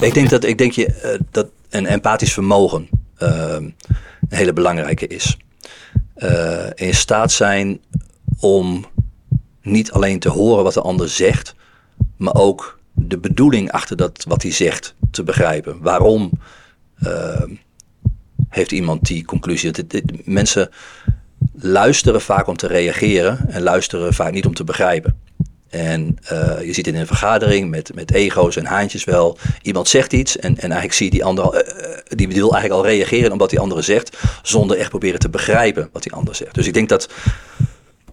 Ik 0.00 0.14
denk 0.14 0.30
dat, 0.30 0.44
ik 0.44 0.58
denk 0.58 0.72
je, 0.72 0.86
eh, 0.86 1.18
dat 1.30 1.48
een 1.68 1.86
empathisch 1.86 2.32
vermogen 2.32 2.88
uh, 3.18 3.54
een 3.58 3.74
hele 4.28 4.52
belangrijke 4.52 5.06
is. 5.06 5.36
Uh, 6.16 6.66
in 6.74 6.94
staat 6.94 7.32
zijn 7.32 7.80
om 8.38 8.86
niet 9.62 9.92
alleen 9.92 10.18
te 10.18 10.28
horen 10.28 10.64
wat 10.64 10.74
de 10.74 10.80
ander 10.80 11.08
zegt, 11.08 11.54
maar 12.16 12.34
ook 12.34 12.78
de 12.92 13.18
bedoeling 13.18 13.72
achter 13.72 13.96
dat 13.96 14.24
wat 14.28 14.42
hij 14.42 14.52
zegt 14.52 14.94
te 15.10 15.22
begrijpen. 15.22 15.80
Waarom 15.80 16.30
uh, 17.02 17.42
heeft 18.48 18.72
iemand 18.72 19.06
die 19.06 19.24
conclusie? 19.24 19.70
Dit, 19.86 20.26
mensen 20.26 20.70
luisteren 21.52 22.20
vaak 22.20 22.46
om 22.46 22.56
te 22.56 22.66
reageren 22.66 23.48
en 23.48 23.62
luisteren 23.62 24.14
vaak 24.14 24.32
niet 24.32 24.46
om 24.46 24.54
te 24.54 24.64
begrijpen. 24.64 25.20
En 25.70 26.18
uh, 26.32 26.64
je 26.64 26.72
ziet 26.72 26.86
in 26.86 26.94
een 26.94 27.06
vergadering 27.06 27.70
met, 27.70 27.94
met 27.94 28.12
ego's 28.12 28.56
en 28.56 28.64
haantjes 28.64 29.04
wel. 29.04 29.38
Iemand 29.62 29.88
zegt 29.88 30.12
iets 30.12 30.36
en, 30.36 30.52
en 30.56 30.60
eigenlijk 30.60 30.92
zie 30.92 31.06
je 31.06 31.12
die 31.12 31.24
ander, 31.24 31.54
uh, 31.54 31.96
die 32.08 32.28
wil 32.28 32.52
eigenlijk 32.52 32.72
al 32.72 32.86
reageren 32.86 33.32
op 33.32 33.38
wat 33.38 33.50
die 33.50 33.60
andere 33.60 33.82
zegt. 33.82 34.16
Zonder 34.42 34.76
echt 34.76 34.88
proberen 34.88 35.20
te 35.20 35.28
begrijpen 35.28 35.88
wat 35.92 36.02
die 36.02 36.12
ander 36.12 36.34
zegt. 36.34 36.54
Dus 36.54 36.66
ik 36.66 36.74
denk 36.74 36.88
dat 36.88 37.08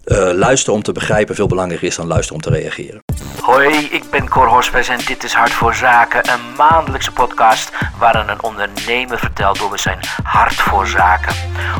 uh, 0.07 0.31
luisteren 0.34 0.75
om 0.75 0.84
te 0.84 0.91
begrijpen 0.91 1.35
veel 1.35 1.47
belangrijker 1.47 1.88
is 1.88 1.95
dan 1.95 2.07
luisteren 2.07 2.35
om 2.35 2.41
te 2.41 2.59
reageren. 2.59 3.03
Hoi, 3.41 3.88
ik 3.91 4.03
ben 4.09 4.29
Cor 4.29 4.48
Hospes 4.48 4.88
en 4.88 4.99
dit 5.05 5.23
is 5.23 5.34
Hart 5.34 5.52
voor 5.52 5.75
Zaken, 5.75 6.29
een 6.29 6.55
maandelijkse 6.57 7.11
podcast 7.11 7.71
waarin 7.99 8.27
een 8.27 8.43
ondernemer 8.43 9.20
vertelt 9.20 9.62
over 9.62 9.79
zijn 9.79 9.99
hart 10.23 10.53
voor 10.53 10.88
zaken, 10.88 11.35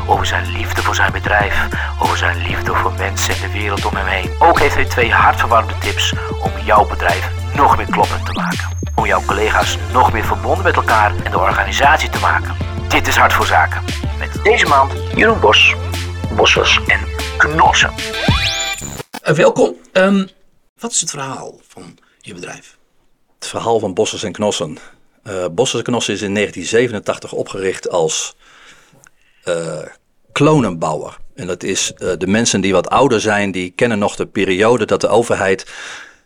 over 0.06 0.26
zijn 0.26 0.52
liefde 0.52 0.82
voor 0.82 0.94
zijn 0.94 1.12
bedrijf, 1.12 1.68
over 2.02 2.16
zijn 2.16 2.36
liefde 2.36 2.74
voor 2.74 2.92
mensen 2.92 3.34
en 3.34 3.40
de 3.40 3.58
wereld 3.58 3.84
om 3.84 3.94
hem 3.94 4.06
heen. 4.06 4.30
Ook 4.38 4.58
heeft 4.58 4.74
hij 4.74 4.84
twee 4.84 5.12
hartverwarmde 5.12 5.74
tips 5.80 6.12
om 6.42 6.50
jouw 6.64 6.86
bedrijf 6.86 7.30
nog 7.54 7.76
meer 7.76 7.90
kloppend 7.90 8.26
te 8.26 8.32
maken, 8.32 8.68
om 8.94 9.06
jouw 9.06 9.22
collega's 9.26 9.78
nog 9.92 10.12
meer 10.12 10.24
verbonden 10.24 10.64
met 10.64 10.76
elkaar 10.76 11.12
en 11.24 11.30
de 11.30 11.38
organisatie 11.38 12.10
te 12.10 12.20
maken. 12.20 12.56
Dit 12.88 13.06
is 13.06 13.16
Hart 13.16 13.32
voor 13.32 13.46
Zaken 13.46 13.82
met 14.18 14.40
deze 14.42 14.66
maand 14.66 14.92
Jeroen 15.14 15.40
Bos, 15.40 15.74
Bossers 16.36 16.80
en 16.86 17.17
Knossen. 17.38 17.92
Uh, 19.28 19.34
welkom. 19.34 19.76
Um, 19.92 20.28
wat 20.78 20.92
is 20.92 21.00
het 21.00 21.10
verhaal 21.10 21.60
van 21.68 21.98
je 22.20 22.34
bedrijf? 22.34 22.76
Het 23.38 23.48
verhaal 23.48 23.78
van 23.78 23.94
Bossers 23.94 24.22
en 24.22 24.32
Knossen. 24.32 24.78
Uh, 25.24 25.46
Bossers 25.50 25.82
en 25.82 25.84
Knossen 25.84 26.14
is 26.14 26.22
in 26.22 26.34
1987 26.34 27.32
opgericht 27.32 27.90
als 27.90 28.36
uh, 29.44 29.78
klonenbouwer. 30.32 31.16
En 31.34 31.46
dat 31.46 31.62
is 31.62 31.92
uh, 31.98 32.12
de 32.18 32.26
mensen 32.26 32.60
die 32.60 32.72
wat 32.72 32.88
ouder 32.90 33.20
zijn, 33.20 33.50
die 33.50 33.70
kennen 33.70 33.98
nog 33.98 34.16
de 34.16 34.26
periode 34.26 34.86
dat 34.86 35.00
de 35.00 35.08
overheid 35.08 35.66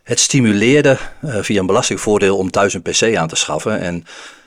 het 0.03 0.19
stimuleerde 0.19 0.97
via 1.21 1.59
een 1.59 1.65
belastingvoordeel 1.65 2.37
om 2.37 2.51
thuis 2.51 2.73
een 2.73 2.81
PC 2.81 3.15
aan 3.15 3.27
te 3.27 3.35
schaffen. 3.35 3.79
En 3.79 4.05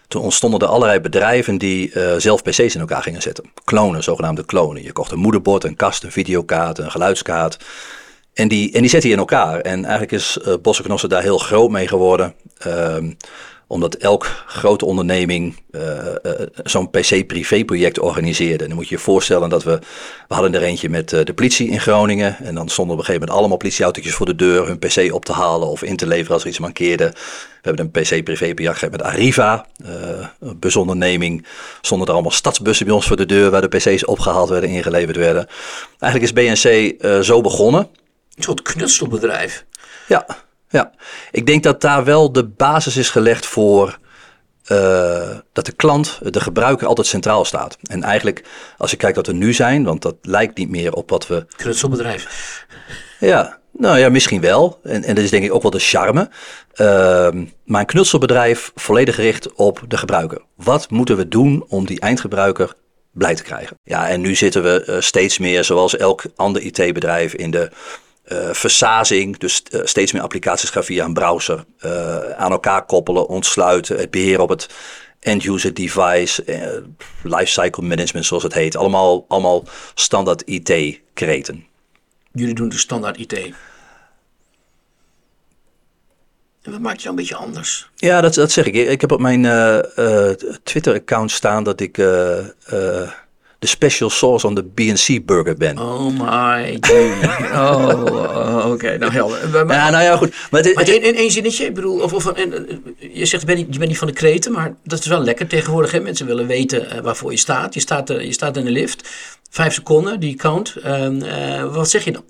toen 0.08 0.22
ontstonden 0.22 0.60
er 0.60 0.66
allerlei 0.66 1.00
bedrijven 1.00 1.58
die 1.58 1.92
uh, 1.94 2.14
zelf 2.16 2.42
PC's 2.42 2.74
in 2.74 2.80
elkaar 2.80 3.02
gingen 3.02 3.22
zetten. 3.22 3.50
Klonen, 3.64 4.02
zogenaamde 4.02 4.44
klonen. 4.44 4.82
Je 4.82 4.92
kocht 4.92 5.10
een 5.10 5.18
moederbord, 5.18 5.64
een 5.64 5.76
kast, 5.76 6.02
een 6.02 6.12
videokaart, 6.12 6.78
een 6.78 6.90
geluidskaart. 6.90 7.58
En 8.34 8.48
die, 8.48 8.72
en 8.72 8.80
die 8.80 8.90
zette 8.90 9.06
je 9.06 9.12
in 9.12 9.18
elkaar. 9.18 9.60
En 9.60 9.84
eigenlijk 9.84 10.12
is 10.12 10.38
uh, 10.46 10.54
Bossenknossen 10.62 11.08
daar 11.08 11.22
heel 11.22 11.38
groot 11.38 11.70
mee 11.70 11.88
geworden. 11.88 12.34
Um, 12.66 13.16
omdat 13.68 13.94
elk 13.94 14.44
grote 14.46 14.84
onderneming 14.84 15.56
uh, 15.70 15.82
uh, 16.22 16.32
zo'n 16.64 16.90
PC-privé-project 16.90 17.98
organiseerde. 17.98 18.62
En 18.62 18.68
dan 18.68 18.78
moet 18.78 18.88
je 18.88 18.94
je 18.94 19.00
voorstellen 19.00 19.48
dat 19.48 19.64
we... 19.64 19.78
We 20.28 20.34
hadden 20.34 20.54
er 20.54 20.62
eentje 20.62 20.88
met 20.88 21.12
uh, 21.12 21.24
de 21.24 21.34
politie 21.34 21.68
in 21.68 21.80
Groningen. 21.80 22.36
En 22.38 22.54
dan 22.54 22.68
stonden 22.68 22.94
op 22.94 22.98
een 23.00 23.06
gegeven 23.06 23.20
moment 23.20 23.38
allemaal 23.38 23.56
politieautootjes 23.56 24.14
voor 24.14 24.26
de 24.26 24.34
deur... 24.34 24.66
hun 24.66 24.78
PC 24.78 25.12
op 25.12 25.24
te 25.24 25.32
halen 25.32 25.68
of 25.68 25.82
in 25.82 25.96
te 25.96 26.06
leveren 26.06 26.32
als 26.32 26.42
er 26.42 26.48
iets 26.48 26.58
mankeerde. 26.58 27.04
We 27.62 27.72
hebben 27.72 27.90
een 27.92 28.02
PC-privé-project 28.02 28.90
met 28.90 29.02
Arriva. 29.02 29.66
een 30.40 30.58
busonderneming. 30.58 31.46
Stonden 31.80 32.06
er 32.06 32.12
allemaal 32.12 32.30
stadsbussen 32.30 32.86
bij 32.86 32.94
ons 32.94 33.06
voor 33.06 33.16
de 33.16 33.26
deur... 33.26 33.50
waar 33.50 33.68
de 33.68 33.76
PC's 33.76 34.06
opgehaald 34.06 34.48
werden, 34.48 34.70
ingeleverd 34.70 35.16
werden. 35.16 35.46
Eigenlijk 35.98 36.32
is 36.32 36.60
BNC 36.60 37.24
zo 37.24 37.40
begonnen. 37.40 37.88
Een 38.34 38.42
soort 38.42 38.62
knutselbedrijf. 38.62 39.64
Ja, 40.08 40.26
ja, 40.76 40.92
ik 41.30 41.46
denk 41.46 41.62
dat 41.62 41.80
daar 41.80 42.04
wel 42.04 42.32
de 42.32 42.44
basis 42.44 42.96
is 42.96 43.10
gelegd 43.10 43.46
voor 43.46 43.98
uh, 44.72 45.36
dat 45.52 45.66
de 45.66 45.72
klant, 45.72 46.18
de 46.22 46.40
gebruiker, 46.40 46.86
altijd 46.86 47.06
centraal 47.06 47.44
staat. 47.44 47.76
En 47.82 48.02
eigenlijk, 48.02 48.44
als 48.78 48.90
je 48.90 48.96
kijkt 48.96 49.16
wat 49.16 49.26
we 49.26 49.32
nu 49.32 49.52
zijn, 49.52 49.84
want 49.84 50.02
dat 50.02 50.16
lijkt 50.22 50.58
niet 50.58 50.70
meer 50.70 50.92
op 50.92 51.10
wat 51.10 51.26
we. 51.26 51.46
Knutselbedrijf. 51.56 52.64
Ja, 53.20 53.58
nou 53.72 53.98
ja, 53.98 54.08
misschien 54.08 54.40
wel. 54.40 54.78
En, 54.82 55.04
en 55.04 55.14
dat 55.14 55.24
is 55.24 55.30
denk 55.30 55.44
ik 55.44 55.54
ook 55.54 55.62
wel 55.62 55.70
de 55.70 55.78
charme. 55.78 56.28
Uh, 56.76 57.28
maar 57.64 57.80
een 57.80 57.86
knutselbedrijf 57.86 58.72
volledig 58.74 59.14
gericht 59.14 59.52
op 59.52 59.82
de 59.88 59.96
gebruiker. 59.96 60.42
Wat 60.54 60.90
moeten 60.90 61.16
we 61.16 61.28
doen 61.28 61.64
om 61.68 61.86
die 61.86 62.00
eindgebruiker 62.00 62.74
blij 63.12 63.34
te 63.34 63.42
krijgen? 63.42 63.76
Ja, 63.82 64.08
en 64.08 64.20
nu 64.20 64.34
zitten 64.34 64.62
we 64.62 64.84
uh, 64.88 65.00
steeds 65.00 65.38
meer, 65.38 65.64
zoals 65.64 65.96
elk 65.96 66.22
ander 66.36 66.62
IT-bedrijf, 66.62 67.34
in 67.34 67.50
de 67.50 67.70
uh, 68.28 68.52
versazing. 68.52 69.38
Dus 69.38 69.62
uh, 69.70 69.80
steeds 69.84 70.12
meer 70.12 70.22
applicaties 70.22 70.70
gaan 70.70 70.84
via 70.84 71.04
een 71.04 71.14
browser 71.14 71.64
uh, 71.84 72.30
aan 72.30 72.50
elkaar 72.50 72.86
koppelen, 72.86 73.28
ontsluiten, 73.28 73.98
het 73.98 74.10
beheer 74.10 74.40
op 74.40 74.48
het 74.48 74.68
end-user 75.20 75.74
device, 75.74 76.44
lifecycle 77.22 77.82
management 77.82 78.26
zoals 78.26 78.42
het 78.42 78.54
heet. 78.54 78.76
Allemaal, 78.76 79.24
allemaal 79.28 79.64
standaard 79.94 80.42
IT-kreten. 80.42 81.64
Jullie 82.32 82.54
doen 82.54 82.68
de 82.68 82.78
standaard 82.78 83.18
IT. 83.18 83.32
En 86.62 86.72
wat 86.72 86.80
maakt 86.80 87.02
je 87.02 87.08
een 87.08 87.14
beetje 87.14 87.36
anders? 87.36 87.90
Ja, 87.96 88.20
dat, 88.20 88.34
dat 88.34 88.50
zeg 88.50 88.66
ik. 88.66 88.74
Ik 88.74 89.00
heb 89.00 89.12
op 89.12 89.20
mijn 89.20 89.42
Twitter-account 90.62 91.30
staan 91.30 91.64
dat 91.64 91.80
ik 91.80 91.96
de 93.58 93.66
special 93.66 94.10
sauce 94.10 94.46
on 94.46 94.54
de 94.54 94.62
BNC 94.62 95.26
burger 95.26 95.56
ben. 95.56 95.78
Oh 95.78 96.06
my 96.06 96.78
god. 96.80 97.54
Oh, 97.54 98.56
oké. 98.56 98.66
Okay. 98.66 98.96
Nou, 98.96 99.12
helder. 99.12 99.66
Ja, 99.66 99.90
nou 99.90 100.02
ja, 100.02 100.16
goed. 100.16 100.34
Maar, 100.50 100.62
dit, 100.62 100.74
maar 100.74 100.88
in, 100.88 101.02
in 101.02 101.14
één 101.14 101.30
zinnetje, 101.30 101.64
ik 101.64 101.74
bedoel, 101.74 102.00
of, 102.00 102.12
of 102.12 102.30
in, 102.30 102.82
je 102.98 103.26
zegt, 103.26 103.40
je 103.40 103.46
bent, 103.46 103.58
niet, 103.58 103.66
je 103.70 103.78
bent 103.78 103.90
niet 103.90 103.98
van 103.98 104.08
de 104.08 104.12
kreten, 104.12 104.52
maar 104.52 104.76
dat 104.84 104.98
is 104.98 105.06
wel 105.06 105.22
lekker 105.22 105.46
tegenwoordig. 105.46 105.92
Hè? 105.92 106.00
Mensen 106.00 106.26
willen 106.26 106.46
weten 106.46 106.86
uh, 106.96 107.00
waarvoor 107.00 107.30
je 107.30 107.36
staat. 107.38 107.74
Je 107.74 107.80
staat, 107.80 108.08
je 108.08 108.32
staat 108.32 108.56
in 108.56 108.64
de 108.64 108.70
lift. 108.70 109.08
Vijf 109.50 109.74
seconden, 109.74 110.20
die 110.20 110.36
count. 110.36 110.76
Uh, 110.84 111.74
wat 111.74 111.90
zeg 111.90 112.04
je 112.04 112.12
dan? 112.12 112.24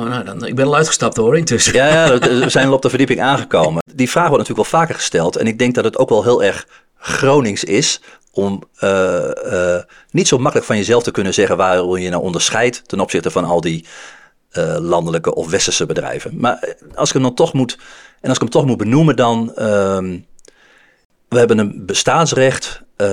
Oh, 0.00 0.08
nou, 0.08 0.24
dan, 0.24 0.46
ik 0.46 0.54
ben 0.54 0.66
al 0.66 0.76
uitgestapt 0.76 1.16
hoor, 1.16 1.36
intussen. 1.36 1.74
Ja, 1.74 1.86
ja, 1.86 2.18
we 2.18 2.48
zijn 2.48 2.66
al 2.66 2.72
op 2.72 2.82
de 2.82 2.88
verdieping 2.88 3.20
aangekomen. 3.20 3.82
Die 3.94 4.10
vraag 4.10 4.28
wordt 4.28 4.38
natuurlijk 4.48 4.70
wel 4.70 4.80
vaker 4.80 4.94
gesteld. 4.94 5.36
En 5.36 5.46
ik 5.46 5.58
denk 5.58 5.74
dat 5.74 5.84
het 5.84 5.98
ook 5.98 6.08
wel 6.08 6.22
heel 6.22 6.42
erg 6.42 6.66
Gronings 6.96 7.64
is 7.64 8.00
om 8.32 8.62
uh, 8.80 9.30
uh, 9.46 9.76
niet 10.10 10.28
zo 10.28 10.38
makkelijk 10.38 10.66
van 10.66 10.76
jezelf 10.76 11.02
te 11.02 11.10
kunnen 11.10 11.34
zeggen 11.34 11.56
waar 11.56 11.98
je 11.98 12.08
nou 12.08 12.22
onderscheidt 12.22 12.88
ten 12.88 13.00
opzichte 13.00 13.30
van 13.30 13.44
al 13.44 13.60
die 13.60 13.84
uh, 14.52 14.76
landelijke 14.78 15.34
of 15.34 15.50
westerse 15.50 15.86
bedrijven. 15.86 16.32
Maar 16.36 16.74
als 16.94 17.08
ik 17.08 17.14
hem 17.14 17.22
dan 17.22 17.34
toch 17.34 17.52
moet, 17.52 17.78
en 18.20 18.28
als 18.28 18.34
ik 18.34 18.42
hem 18.42 18.50
toch 18.50 18.66
moet 18.66 18.76
benoemen, 18.76 19.16
dan. 19.16 19.52
We 21.30 21.38
hebben 21.38 21.58
een 21.58 21.86
bestaansrecht 21.86 22.82
uh, 22.96 23.06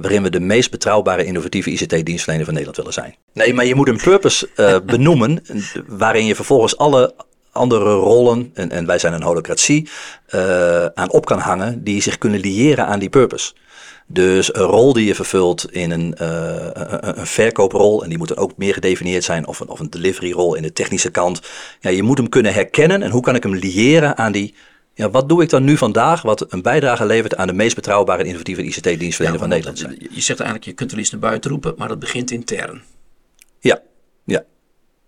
waarin 0.00 0.22
we 0.22 0.30
de 0.30 0.40
meest 0.40 0.70
betrouwbare 0.70 1.24
innovatieve 1.24 1.70
ICT-dienstverlener 1.70 2.44
van 2.44 2.54
Nederland 2.54 2.76
willen 2.76 2.92
zijn. 2.92 3.14
Nee, 3.32 3.54
maar 3.54 3.64
je 3.64 3.74
moet 3.74 3.88
een 3.88 3.96
purpose 3.96 4.48
uh, 4.56 4.76
benoemen 4.92 5.42
waarin 5.86 6.26
je 6.26 6.34
vervolgens 6.34 6.76
alle 6.76 7.14
andere 7.52 7.94
rollen, 7.94 8.50
en, 8.54 8.70
en 8.70 8.86
wij 8.86 8.98
zijn 8.98 9.12
een 9.12 9.22
holocratie, 9.22 9.88
uh, 10.34 10.84
aan 10.86 11.10
op 11.10 11.24
kan 11.24 11.38
hangen 11.38 11.84
die 11.84 12.02
zich 12.02 12.18
kunnen 12.18 12.40
liëren 12.40 12.86
aan 12.86 12.98
die 12.98 13.10
purpose. 13.10 13.52
Dus 14.06 14.54
een 14.54 14.62
rol 14.62 14.92
die 14.92 15.06
je 15.06 15.14
vervult 15.14 15.72
in 15.72 15.90
een, 15.90 16.14
een, 16.16 17.18
een, 17.18 17.26
verkooprol, 17.26 18.02
en 18.02 18.08
die 18.08 18.18
moet 18.18 18.28
dan 18.28 18.36
ook 18.36 18.56
meer 18.56 18.74
gedefinieerd 18.74 19.24
zijn, 19.24 19.46
of 19.46 19.60
een, 19.60 19.68
of 19.68 19.80
een 19.80 19.90
deliveryrol 19.90 20.54
in 20.54 20.62
de 20.62 20.72
technische 20.72 21.10
kant. 21.10 21.40
Ja, 21.80 21.90
je 21.90 22.02
moet 22.02 22.18
hem 22.18 22.28
kunnen 22.28 22.52
herkennen 22.52 23.02
en 23.02 23.10
hoe 23.10 23.22
kan 23.22 23.34
ik 23.34 23.42
hem 23.42 23.54
liëren 23.54 24.16
aan 24.16 24.32
die 24.32 24.54
ja, 25.00 25.10
wat 25.10 25.28
doe 25.28 25.42
ik 25.42 25.48
dan 25.48 25.64
nu 25.64 25.76
vandaag 25.76 26.22
wat 26.22 26.52
een 26.52 26.62
bijdrage 26.62 27.06
levert 27.06 27.36
aan 27.36 27.46
de 27.46 27.52
meest 27.52 27.74
betrouwbare 27.74 28.20
en 28.20 28.26
innovatieve 28.26 28.62
ICT-dienstverlener 28.62 29.32
ja, 29.32 29.38
van 29.38 29.48
Nederland 29.48 29.78
zijn? 29.78 29.96
Je 30.10 30.20
zegt 30.20 30.40
eigenlijk, 30.40 30.64
je 30.64 30.72
kunt 30.72 30.92
er 30.92 30.98
iets 30.98 31.10
naar 31.10 31.20
buiten 31.20 31.50
roepen, 31.50 31.74
maar 31.76 31.88
dat 31.88 31.98
begint 31.98 32.30
intern. 32.30 32.82
Ja, 33.58 33.80
ja. 34.24 34.44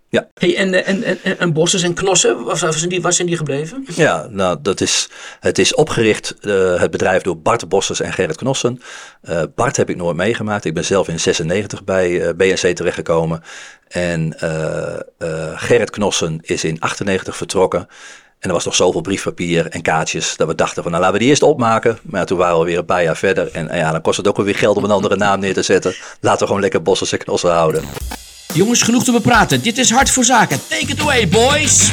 Ja. 0.09 0.27
Hey, 0.33 0.57
en, 0.57 0.85
en, 0.85 1.03
en, 1.03 1.39
en 1.39 1.53
Bosses 1.53 1.83
en 1.83 1.93
Knossen, 1.93 2.43
waar 2.43 2.73
zijn, 2.73 2.89
die, 2.89 3.01
waar 3.01 3.13
zijn 3.13 3.27
die 3.27 3.37
gebleven? 3.37 3.85
Ja, 3.87 4.27
nou, 4.29 4.57
dat 4.61 4.81
is, 4.81 5.09
het 5.39 5.57
is 5.57 5.75
opgericht, 5.75 6.35
uh, 6.41 6.79
het 6.79 6.91
bedrijf 6.91 7.21
door 7.21 7.37
Bart 7.37 7.69
Bosses 7.69 7.99
en 7.99 8.13
Gerrit 8.13 8.35
Knossen. 8.35 8.81
Uh, 9.23 9.41
Bart 9.55 9.77
heb 9.77 9.89
ik 9.89 9.95
nooit 9.95 10.15
meegemaakt. 10.15 10.65
Ik 10.65 10.73
ben 10.73 10.85
zelf 10.85 11.07
in 11.07 11.19
96 11.19 11.83
bij 11.83 12.09
uh, 12.09 12.29
BNC 12.37 12.75
terechtgekomen. 12.75 13.43
En 13.87 14.35
Gerrit 15.55 15.89
Knossen 15.89 16.39
is 16.41 16.63
in 16.63 16.79
98 16.79 17.37
vertrokken. 17.37 17.87
En 18.43 18.49
er 18.49 18.55
was 18.55 18.65
nog 18.65 18.75
zoveel 18.75 19.01
briefpapier 19.01 19.67
en 19.67 19.81
kaartjes 19.81 20.35
dat 20.37 20.47
we 20.47 20.55
dachten 20.55 20.83
van 20.83 20.91
nou 20.91 21.03
laten 21.03 21.17
we 21.17 21.23
die 21.23 21.29
eerst 21.31 21.43
opmaken. 21.43 21.97
Maar 22.01 22.19
ja, 22.19 22.25
toen 22.25 22.37
waren 22.37 22.53
we 22.53 22.59
alweer 22.59 22.77
een 22.77 22.85
paar 22.85 23.03
jaar 23.03 23.17
verder. 23.17 23.51
En, 23.51 23.69
en 23.69 23.77
ja, 23.77 23.91
dan 23.91 24.01
kost 24.01 24.17
het 24.17 24.27
ook 24.27 24.37
weer 24.37 24.55
geld 24.55 24.77
om 24.77 24.83
een 24.83 24.91
andere 24.91 25.15
naam 25.15 25.39
neer 25.39 25.53
te 25.53 25.61
zetten. 25.61 25.95
Laten 26.19 26.39
we 26.39 26.45
gewoon 26.45 26.61
lekker 26.61 26.81
bossen 26.81 27.07
en 27.11 27.17
knossen 27.17 27.51
houden. 27.51 27.83
Jongens, 28.53 28.81
genoeg 28.81 29.03
te 29.03 29.11
bepraten. 29.11 29.61
Dit 29.61 29.77
is 29.77 29.91
Hart 29.91 30.09
voor 30.09 30.23
Zaken. 30.23 30.59
Take 30.67 30.91
it 30.91 31.01
away, 31.01 31.27
boys! 31.27 31.91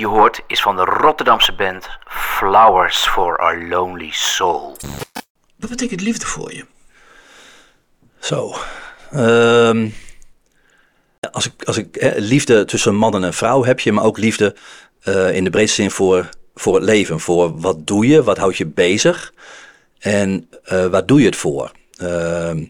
Die 0.00 0.08
je 0.08 0.14
hoort 0.14 0.42
is 0.46 0.62
van 0.62 0.76
de 0.76 0.84
Rotterdamse 0.84 1.52
band 1.52 1.88
Flowers 2.08 3.06
for 3.06 3.38
Our 3.38 3.68
Lonely 3.68 4.10
Soul. 4.10 4.76
Wat 5.56 5.70
betekent 5.70 6.00
liefde 6.00 6.26
voor 6.26 6.54
je? 6.54 6.64
Zo. 8.18 8.54
Ehm, 9.10 9.88
als 11.30 11.46
ik, 11.46 11.64
als 11.64 11.76
ik 11.76 11.94
hè, 11.94 12.18
liefde 12.18 12.64
tussen 12.64 12.94
man 12.94 13.14
en 13.14 13.22
een 13.22 13.32
vrouw 13.32 13.64
heb 13.64 13.80
je, 13.80 13.92
maar 13.92 14.04
ook 14.04 14.18
liefde 14.18 14.56
eh, 15.00 15.34
in 15.34 15.44
de 15.44 15.50
breedste 15.50 15.82
zin 15.82 15.90
voor, 15.90 16.28
voor 16.54 16.74
het 16.74 16.84
leven. 16.84 17.20
Voor 17.20 17.60
wat 17.60 17.86
doe 17.86 18.06
je, 18.06 18.22
wat 18.22 18.38
houdt 18.38 18.56
je 18.56 18.66
bezig 18.66 19.32
en 19.98 20.48
uh, 20.72 20.86
waar 20.86 21.06
doe 21.06 21.20
je 21.20 21.26
het 21.26 21.36
voor? 21.36 21.72
Ehm, 21.96 22.64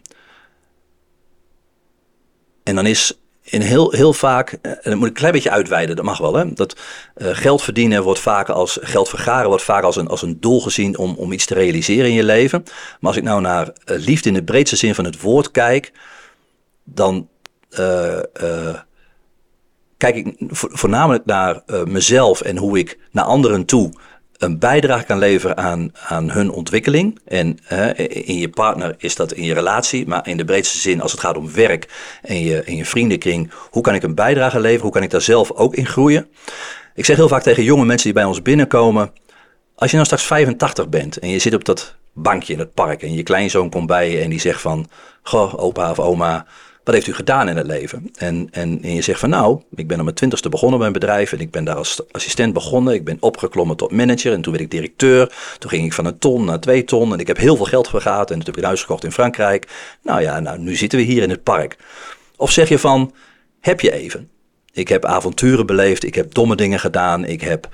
en 2.63 2.75
dan 2.75 2.85
is 2.85 3.20
in 3.51 3.61
heel, 3.61 3.91
heel 3.91 4.13
vaak, 4.13 4.51
en 4.61 4.79
dat 4.83 4.93
moet 4.93 5.01
ik 5.01 5.07
een 5.07 5.13
klein 5.13 5.33
beetje 5.33 5.51
uitweiden, 5.51 5.95
dat 5.95 6.05
mag 6.05 6.17
wel, 6.17 6.35
hè? 6.35 6.53
dat 6.53 6.75
uh, 7.17 7.27
geld 7.31 7.61
verdienen 7.61 8.03
wordt 8.03 8.19
vaak 8.19 8.49
als, 8.49 8.77
geld 8.81 9.09
vergaren 9.09 9.47
wordt 9.47 9.63
vaak 9.63 9.83
als 9.83 9.95
een, 9.95 10.07
als 10.07 10.21
een 10.21 10.39
doel 10.39 10.61
gezien 10.61 10.97
om, 10.97 11.15
om 11.15 11.31
iets 11.31 11.45
te 11.45 11.53
realiseren 11.53 12.09
in 12.09 12.15
je 12.15 12.23
leven. 12.23 12.63
Maar 12.63 13.09
als 13.09 13.17
ik 13.17 13.23
nou 13.23 13.41
naar 13.41 13.67
uh, 13.67 13.97
liefde 13.97 14.29
in 14.29 14.35
de 14.35 14.43
breedste 14.43 14.75
zin 14.75 14.95
van 14.95 15.05
het 15.05 15.21
woord 15.21 15.51
kijk, 15.51 15.91
dan 16.83 17.29
kijk 19.97 20.15
ik 20.15 20.35
voornamelijk 20.49 21.25
naar 21.25 21.63
mezelf 21.85 22.41
en 22.41 22.57
hoe 22.57 22.79
ik 22.79 22.97
naar 23.11 23.23
anderen 23.23 23.65
toe 23.65 23.91
een 24.41 24.59
bijdrage 24.59 25.05
kan 25.05 25.17
leveren 25.17 25.57
aan, 25.57 25.91
aan 26.07 26.31
hun 26.31 26.51
ontwikkeling. 26.51 27.19
En 27.25 27.57
in 28.07 28.37
je 28.37 28.49
partner 28.49 28.95
is 28.97 29.15
dat 29.15 29.33
in 29.33 29.43
je 29.43 29.53
relatie, 29.53 30.07
maar 30.07 30.27
in 30.27 30.37
de 30.37 30.45
breedste 30.45 30.77
zin 30.77 31.01
als 31.01 31.11
het 31.11 31.21
gaat 31.21 31.37
om 31.37 31.53
werk 31.53 32.17
en 32.21 32.39
je, 32.41 32.61
en 32.61 32.75
je 32.75 32.85
vriendenkring. 32.85 33.51
Hoe 33.69 33.83
kan 33.83 33.95
ik 33.95 34.03
een 34.03 34.15
bijdrage 34.15 34.59
leveren? 34.59 34.81
Hoe 34.81 34.91
kan 34.91 35.03
ik 35.03 35.09
daar 35.09 35.21
zelf 35.21 35.51
ook 35.51 35.75
in 35.75 35.85
groeien? 35.85 36.27
Ik 36.95 37.05
zeg 37.05 37.15
heel 37.15 37.27
vaak 37.27 37.43
tegen 37.43 37.63
jonge 37.63 37.85
mensen 37.85 38.05
die 38.05 38.13
bij 38.13 38.23
ons 38.23 38.41
binnenkomen. 38.41 39.11
Als 39.75 39.89
je 39.89 39.95
nou 39.95 40.05
straks 40.05 40.25
85 40.25 40.89
bent 40.89 41.17
en 41.17 41.29
je 41.29 41.39
zit 41.39 41.53
op 41.53 41.65
dat 41.65 41.95
bankje 42.13 42.53
in 42.53 42.59
het 42.59 42.73
park 42.73 43.01
en 43.01 43.13
je 43.13 43.23
kleinzoon 43.23 43.69
komt 43.69 43.87
bij 43.87 44.11
je 44.11 44.19
en 44.19 44.29
die 44.29 44.39
zegt 44.39 44.61
van, 44.61 44.89
goh, 45.21 45.53
opa 45.59 45.89
of 45.89 45.99
oma, 45.99 46.45
wat 46.83 46.93
heeft 46.93 47.07
u 47.07 47.13
gedaan 47.13 47.49
in 47.49 47.57
het 47.57 47.67
leven? 47.67 48.09
En, 48.17 48.47
en, 48.51 48.79
en 48.83 48.93
je 48.93 49.01
zegt 49.01 49.19
van 49.19 49.29
nou, 49.29 49.61
ik 49.75 49.87
ben 49.87 49.97
op 49.97 50.03
mijn 50.03 50.15
twintigste 50.15 50.49
begonnen 50.49 50.77
bij 50.77 50.87
een 50.87 50.93
bedrijf 50.93 51.31
en 51.31 51.39
ik 51.39 51.51
ben 51.51 51.63
daar 51.63 51.75
als 51.75 52.01
assistent 52.11 52.53
begonnen. 52.53 52.93
Ik 52.93 53.03
ben 53.03 53.17
opgeklommen 53.19 53.77
tot 53.77 53.91
manager 53.91 54.33
en 54.33 54.41
toen 54.41 54.51
werd 54.51 54.63
ik 54.63 54.71
directeur. 54.71 55.33
Toen 55.59 55.69
ging 55.69 55.85
ik 55.85 55.93
van 55.93 56.05
een 56.05 56.17
ton 56.17 56.45
naar 56.45 56.59
twee 56.59 56.83
ton 56.83 57.13
en 57.13 57.19
ik 57.19 57.27
heb 57.27 57.37
heel 57.37 57.55
veel 57.55 57.65
geld 57.65 57.89
vergaat 57.89 58.31
en 58.31 58.35
toen 58.35 58.45
heb 58.45 58.55
ik 58.55 58.61
een 58.61 58.67
huis 58.67 58.81
gekocht 58.81 59.03
in 59.03 59.11
Frankrijk. 59.11 59.67
Nou 60.03 60.21
ja, 60.21 60.39
nou, 60.39 60.59
nu 60.59 60.75
zitten 60.75 60.99
we 60.99 61.05
hier 61.05 61.23
in 61.23 61.29
het 61.29 61.43
park. 61.43 61.77
Of 62.35 62.51
zeg 62.51 62.69
je 62.69 62.79
van, 62.79 63.13
heb 63.59 63.79
je 63.79 63.91
even? 63.91 64.29
Ik 64.73 64.87
heb 64.87 65.05
avonturen 65.05 65.65
beleefd, 65.65 66.03
ik 66.03 66.15
heb 66.15 66.33
domme 66.33 66.55
dingen 66.55 66.79
gedaan, 66.79 67.25
ik 67.25 67.41
heb 67.41 67.69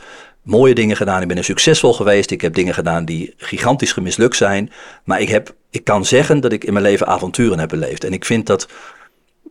mooie 0.47 0.73
dingen 0.73 0.95
gedaan. 0.95 1.21
Ik 1.21 1.27
ben 1.27 1.37
er 1.37 1.43
succesvol 1.43 1.93
geweest. 1.93 2.31
Ik 2.31 2.41
heb 2.41 2.53
dingen 2.53 2.73
gedaan 2.73 3.05
die 3.05 3.33
gigantisch 3.37 3.91
gemislukt 3.91 4.35
zijn. 4.35 4.71
Maar 5.03 5.21
ik, 5.21 5.29
heb, 5.29 5.55
ik 5.69 5.83
kan 5.83 6.05
zeggen 6.05 6.39
dat 6.39 6.51
ik 6.51 6.63
in 6.63 6.73
mijn 6.73 6.85
leven 6.85 7.07
avonturen 7.07 7.59
heb 7.59 7.69
beleefd. 7.69 8.03
En 8.03 8.13
ik 8.13 8.25
vind 8.25 8.45
dat 8.45 8.67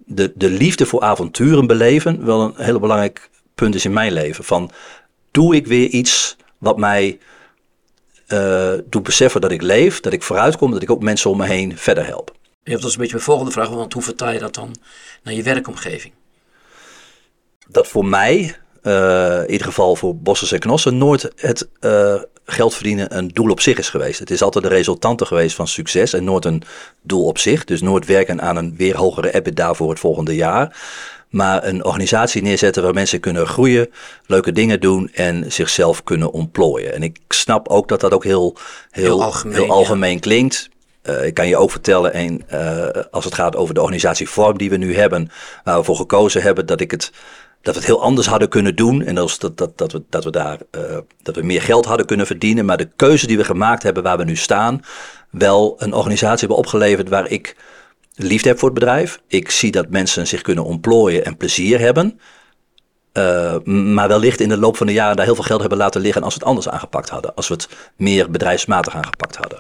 de, 0.06 0.32
de 0.34 0.50
liefde 0.50 0.86
voor 0.86 1.00
avonturen 1.00 1.66
beleven 1.66 2.24
wel 2.24 2.40
een 2.40 2.64
heel 2.64 2.80
belangrijk 2.80 3.30
punt 3.54 3.74
is 3.74 3.84
in 3.84 3.92
mijn 3.92 4.12
leven. 4.12 4.44
Van 4.44 4.70
doe 5.30 5.54
ik 5.54 5.66
weer 5.66 5.88
iets 5.88 6.36
wat 6.58 6.78
mij 6.78 7.18
uh, 8.28 8.72
doet 8.84 9.02
beseffen 9.02 9.40
dat 9.40 9.50
ik 9.50 9.62
leef, 9.62 10.00
dat 10.00 10.12
ik 10.12 10.22
vooruitkom, 10.22 10.70
dat 10.70 10.82
ik 10.82 10.90
ook 10.90 11.02
mensen 11.02 11.30
om 11.30 11.36
me 11.36 11.46
heen 11.46 11.78
verder 11.78 12.06
help. 12.06 12.34
Je 12.62 12.70
hebt 12.70 12.82
dus 12.82 12.92
een 12.92 12.98
beetje 12.98 13.14
mijn 13.14 13.26
volgende 13.26 13.52
vraag, 13.52 13.68
want 13.68 13.92
hoe 13.92 14.02
vertaal 14.02 14.32
je 14.32 14.38
dat 14.38 14.54
dan 14.54 14.76
naar 15.22 15.34
je 15.34 15.42
werkomgeving? 15.42 16.12
Dat 17.68 17.88
voor 17.88 18.04
mij, 18.04 18.56
uh, 18.86 19.38
in 19.42 19.50
ieder 19.50 19.66
geval 19.66 19.96
voor 19.96 20.16
Bossers 20.16 20.52
en 20.52 20.58
Knossen, 20.58 20.98
nooit 20.98 21.30
het 21.36 21.68
uh, 21.80 22.14
geld 22.44 22.74
verdienen 22.74 23.16
een 23.16 23.28
doel 23.28 23.50
op 23.50 23.60
zich 23.60 23.78
is 23.78 23.88
geweest. 23.88 24.18
Het 24.18 24.30
is 24.30 24.42
altijd 24.42 24.64
de 24.64 24.70
resultante 24.70 25.26
geweest 25.26 25.56
van 25.56 25.68
succes 25.68 26.12
en 26.12 26.24
nooit 26.24 26.44
een 26.44 26.62
doel 27.02 27.24
op 27.24 27.38
zich. 27.38 27.64
Dus 27.64 27.80
nooit 27.80 28.06
werken 28.06 28.42
aan 28.42 28.56
een 28.56 28.74
weer 28.76 28.96
hogere 28.96 29.34
EBITDA 29.34 29.74
voor 29.74 29.90
het 29.90 29.98
volgende 29.98 30.34
jaar. 30.34 30.76
Maar 31.28 31.64
een 31.64 31.84
organisatie 31.84 32.42
neerzetten 32.42 32.82
waar 32.82 32.94
mensen 32.94 33.20
kunnen 33.20 33.46
groeien, 33.46 33.90
leuke 34.26 34.52
dingen 34.52 34.80
doen 34.80 35.10
en 35.12 35.52
zichzelf 35.52 36.04
kunnen 36.04 36.32
ontplooien. 36.32 36.94
En 36.94 37.02
ik 37.02 37.18
snap 37.28 37.68
ook 37.68 37.88
dat 37.88 38.00
dat 38.00 38.12
ook 38.12 38.24
heel, 38.24 38.56
heel, 38.90 39.04
heel 39.04 39.22
algemeen, 39.22 39.54
heel 39.54 39.70
algemeen 39.70 40.12
ja. 40.12 40.18
klinkt. 40.18 40.68
Uh, 41.02 41.24
ik 41.24 41.34
kan 41.34 41.48
je 41.48 41.56
ook 41.56 41.70
vertellen, 41.70 42.12
en, 42.12 42.42
uh, 42.52 43.02
als 43.10 43.24
het 43.24 43.34
gaat 43.34 43.56
over 43.56 43.74
de 43.74 43.80
organisatievorm 43.80 44.58
die 44.58 44.70
we 44.70 44.76
nu 44.76 44.96
hebben, 44.96 45.30
waar 45.64 45.78
we 45.78 45.84
voor 45.84 45.96
gekozen 45.96 46.42
hebben, 46.42 46.66
dat 46.66 46.80
ik 46.80 46.90
het 46.90 47.12
dat 47.66 47.74
we 47.74 47.80
het 47.80 47.90
heel 47.90 48.02
anders 48.02 48.26
hadden 48.26 48.48
kunnen 48.48 48.76
doen. 48.76 49.02
En 49.02 49.14
dat, 49.14 49.36
dat, 49.40 49.58
dat, 49.58 49.78
dat, 49.78 49.92
we, 49.92 50.02
dat, 50.10 50.24
we 50.24 50.30
daar, 50.30 50.58
uh, 50.76 50.98
dat 51.22 51.36
we 51.36 51.42
meer 51.42 51.62
geld 51.62 51.84
hadden 51.84 52.06
kunnen 52.06 52.26
verdienen. 52.26 52.64
Maar 52.64 52.76
de 52.76 52.88
keuze 52.96 53.26
die 53.26 53.36
we 53.36 53.44
gemaakt 53.44 53.82
hebben 53.82 54.02
waar 54.02 54.16
we 54.16 54.24
nu 54.24 54.36
staan, 54.36 54.80
wel 55.30 55.74
een 55.78 55.92
organisatie 55.92 56.38
hebben 56.38 56.56
opgeleverd 56.56 57.08
waar 57.08 57.28
ik 57.28 57.56
liefde 58.14 58.48
heb 58.48 58.58
voor 58.58 58.68
het 58.68 58.78
bedrijf. 58.78 59.20
Ik 59.26 59.50
zie 59.50 59.70
dat 59.70 59.90
mensen 59.90 60.26
zich 60.26 60.42
kunnen 60.42 60.64
ontplooien 60.64 61.24
en 61.24 61.36
plezier 61.36 61.80
hebben. 61.80 62.20
Uh, 63.12 63.56
maar 63.64 64.08
wellicht 64.08 64.40
in 64.40 64.48
de 64.48 64.58
loop 64.58 64.76
van 64.76 64.86
de 64.86 64.92
jaren 64.92 65.16
daar 65.16 65.24
heel 65.24 65.34
veel 65.34 65.44
geld 65.44 65.60
hebben 65.60 65.78
laten 65.78 66.00
liggen 66.00 66.22
als 66.22 66.34
we 66.34 66.38
het 66.38 66.48
anders 66.48 66.68
aangepakt 66.68 67.08
hadden. 67.08 67.34
Als 67.34 67.48
we 67.48 67.54
het 67.54 67.68
meer 67.96 68.30
bedrijfsmatig 68.30 68.94
aangepakt 68.94 69.36
hadden. 69.36 69.58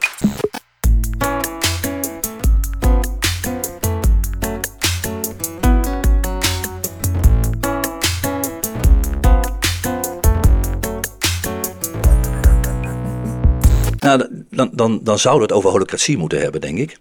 Nou, 14.06 14.44
dan, 14.50 14.70
dan, 14.72 15.00
dan 15.02 15.18
zouden 15.18 15.46
we 15.46 15.54
het 15.54 15.62
over 15.62 15.70
holocratie 15.70 16.18
moeten 16.18 16.40
hebben, 16.40 16.60
denk 16.60 16.78
ik. 16.78 16.98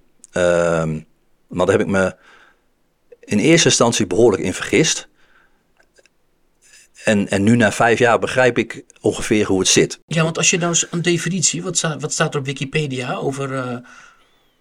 Maar 1.48 1.66
daar 1.66 1.78
heb 1.78 1.80
ik 1.80 1.88
me 1.88 2.16
in 3.20 3.40
eerste 3.40 3.68
instantie 3.68 4.08
behoorlijk 4.08 4.44
in 4.44 4.54
vergist. 4.54 5.08
En, 7.04 7.30
en 7.30 7.44
nu 7.44 7.56
na 7.56 7.72
vijf 7.72 8.00
jaar 8.00 8.20
begrijp 8.20 8.58
ik 8.58 8.84
ongeveer 9.02 9.46
hoe 9.46 9.60
het 9.60 9.68
zit. 9.68 10.00
Ja, 10.08 10.24
want 10.24 10.38
als 10.38 10.50
je 10.50 10.58
nou 10.58 10.78
een 10.92 11.02
definitie, 11.02 11.64
wat, 11.64 11.78
sta, 11.78 11.98
wat 11.98 12.14
staat 12.14 12.34
er 12.34 12.40
op 12.40 12.46
Wikipedia 12.46 13.14
over 13.14 13.52
uh, 13.52 13.78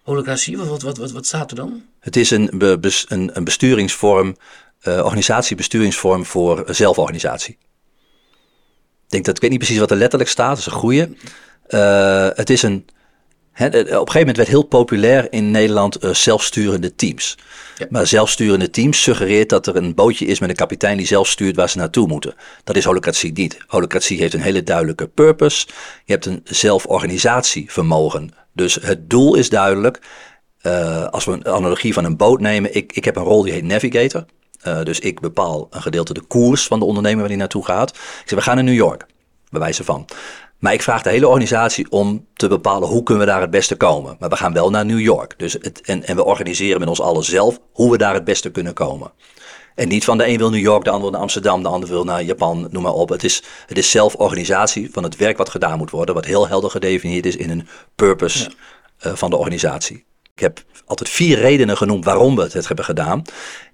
holocratie? 0.03 0.57
Wat, 0.57 0.81
wat, 0.81 0.97
wat, 0.97 1.11
wat 1.11 1.25
staat 1.25 1.49
er 1.49 1.55
dan? 1.55 1.83
Het 1.99 2.15
is 2.15 2.31
een, 2.31 2.51
be, 2.53 3.05
een, 3.07 3.29
een 3.33 3.43
besturingsvorm, 3.43 4.35
uh, 4.83 5.03
organisatiebesturingsvorm 5.05 6.25
voor 6.25 6.63
zelforganisatie. 6.67 7.57
Ik 9.05 9.11
denk 9.11 9.25
dat 9.25 9.35
ik 9.35 9.41
weet 9.41 9.51
niet 9.51 9.59
precies 9.59 9.79
wat 9.79 9.91
er 9.91 9.97
letterlijk 9.97 10.29
staat, 10.29 10.49
dat 10.49 10.57
is 10.57 10.65
een 10.65 10.71
goede. 10.71 11.15
Uh, 11.69 12.27
het 12.33 12.49
is 12.49 12.61
een. 12.61 12.85
He, 13.51 13.67
op 13.67 13.73
een 13.73 13.85
gegeven 13.87 14.19
moment 14.19 14.37
werd 14.37 14.49
heel 14.49 14.63
populair 14.63 15.27
in 15.31 15.51
Nederland 15.51 16.03
uh, 16.03 16.13
zelfsturende 16.13 16.95
teams. 16.95 17.37
Ja. 17.77 17.85
Maar 17.89 18.07
zelfsturende 18.07 18.69
teams 18.69 19.01
suggereert 19.01 19.49
dat 19.49 19.67
er 19.67 19.75
een 19.75 19.93
bootje 19.93 20.25
is 20.25 20.39
met 20.39 20.49
een 20.49 20.55
kapitein 20.55 20.97
die 20.97 21.05
zelf 21.05 21.27
stuurt 21.27 21.55
waar 21.55 21.69
ze 21.69 21.77
naartoe 21.77 22.07
moeten. 22.07 22.35
Dat 22.63 22.75
is 22.75 22.85
holocratie 22.85 23.31
niet. 23.31 23.57
Holocratie 23.67 24.19
heeft 24.19 24.33
een 24.33 24.41
hele 24.41 24.63
duidelijke 24.63 25.07
purpose. 25.07 25.67
Je 26.05 26.13
hebt 26.13 26.25
een 26.25 26.41
zelforganisatievermogen. 26.43 28.31
Dus 28.53 28.75
het 28.81 29.09
doel 29.09 29.35
is 29.35 29.49
duidelijk. 29.49 29.99
Uh, 30.63 31.05
als 31.05 31.25
we 31.25 31.31
een 31.31 31.47
analogie 31.47 31.93
van 31.93 32.05
een 32.05 32.17
boot 32.17 32.39
nemen, 32.39 32.75
ik, 32.75 32.93
ik 32.93 33.05
heb 33.05 33.15
een 33.15 33.23
rol 33.23 33.43
die 33.43 33.53
heet 33.53 33.63
navigator. 33.63 34.25
Uh, 34.67 34.83
dus 34.83 34.99
ik 34.99 35.19
bepaal 35.19 35.67
een 35.69 35.81
gedeelte 35.81 36.13
de 36.13 36.21
koers 36.21 36.67
van 36.67 36.79
de 36.79 36.85
ondernemer 36.85 37.19
waar 37.19 37.27
die 37.27 37.37
naartoe 37.37 37.65
gaat. 37.65 37.89
Ik 37.89 38.23
zeg, 38.25 38.39
we 38.39 38.41
gaan 38.41 38.55
naar 38.55 38.63
New 38.63 38.73
York, 38.73 39.05
bij 39.49 39.59
wijze 39.59 39.83
van. 39.83 40.05
Maar 40.59 40.73
ik 40.73 40.81
vraag 40.81 41.01
de 41.01 41.09
hele 41.09 41.27
organisatie 41.27 41.91
om 41.91 42.27
te 42.33 42.47
bepalen 42.47 42.87
hoe 42.87 43.03
kunnen 43.03 43.25
we 43.25 43.31
daar 43.31 43.41
het 43.41 43.49
beste 43.49 43.75
komen. 43.75 44.15
Maar 44.19 44.29
we 44.29 44.35
gaan 44.35 44.53
wel 44.53 44.69
naar 44.69 44.85
New 44.85 44.99
York. 44.99 45.33
Dus 45.37 45.53
het, 45.53 45.81
en, 45.81 46.03
en 46.03 46.15
we 46.15 46.23
organiseren 46.23 46.79
met 46.79 46.89
ons 46.89 47.01
allen 47.01 47.23
zelf 47.23 47.59
hoe 47.71 47.91
we 47.91 47.97
daar 47.97 48.13
het 48.13 48.23
beste 48.23 48.51
kunnen 48.51 48.73
komen. 48.73 49.11
En 49.75 49.87
niet 49.87 50.03
van 50.03 50.17
de 50.17 50.27
een 50.27 50.37
wil 50.37 50.49
New 50.49 50.61
York, 50.61 50.83
de 50.83 50.89
ander 50.89 51.03
wil 51.03 51.11
naar 51.11 51.21
Amsterdam, 51.21 51.63
de 51.63 51.69
ander 51.69 51.89
wil 51.89 52.03
naar 52.03 52.23
Japan, 52.23 52.67
noem 52.71 52.83
maar 52.83 52.93
op. 52.93 53.09
Het 53.09 53.23
is, 53.23 53.43
het 53.65 53.77
is 53.77 53.91
zelforganisatie 53.91 54.89
van 54.91 55.03
het 55.03 55.15
werk 55.15 55.37
wat 55.37 55.49
gedaan 55.49 55.77
moet 55.77 55.89
worden, 55.89 56.15
wat 56.15 56.25
heel 56.25 56.47
helder 56.47 56.69
gedefinieerd 56.69 57.25
is 57.25 57.35
in 57.35 57.49
een 57.49 57.67
purpose 57.95 58.51
ja. 58.99 59.09
uh, 59.09 59.15
van 59.15 59.29
de 59.29 59.37
organisatie. 59.37 60.05
Ik 60.35 60.41
heb 60.41 60.63
altijd 60.85 61.09
vier 61.09 61.37
redenen 61.37 61.77
genoemd 61.77 62.05
waarom 62.05 62.35
we 62.35 62.41
het 62.41 62.67
hebben 62.67 62.85
gedaan. 62.85 63.21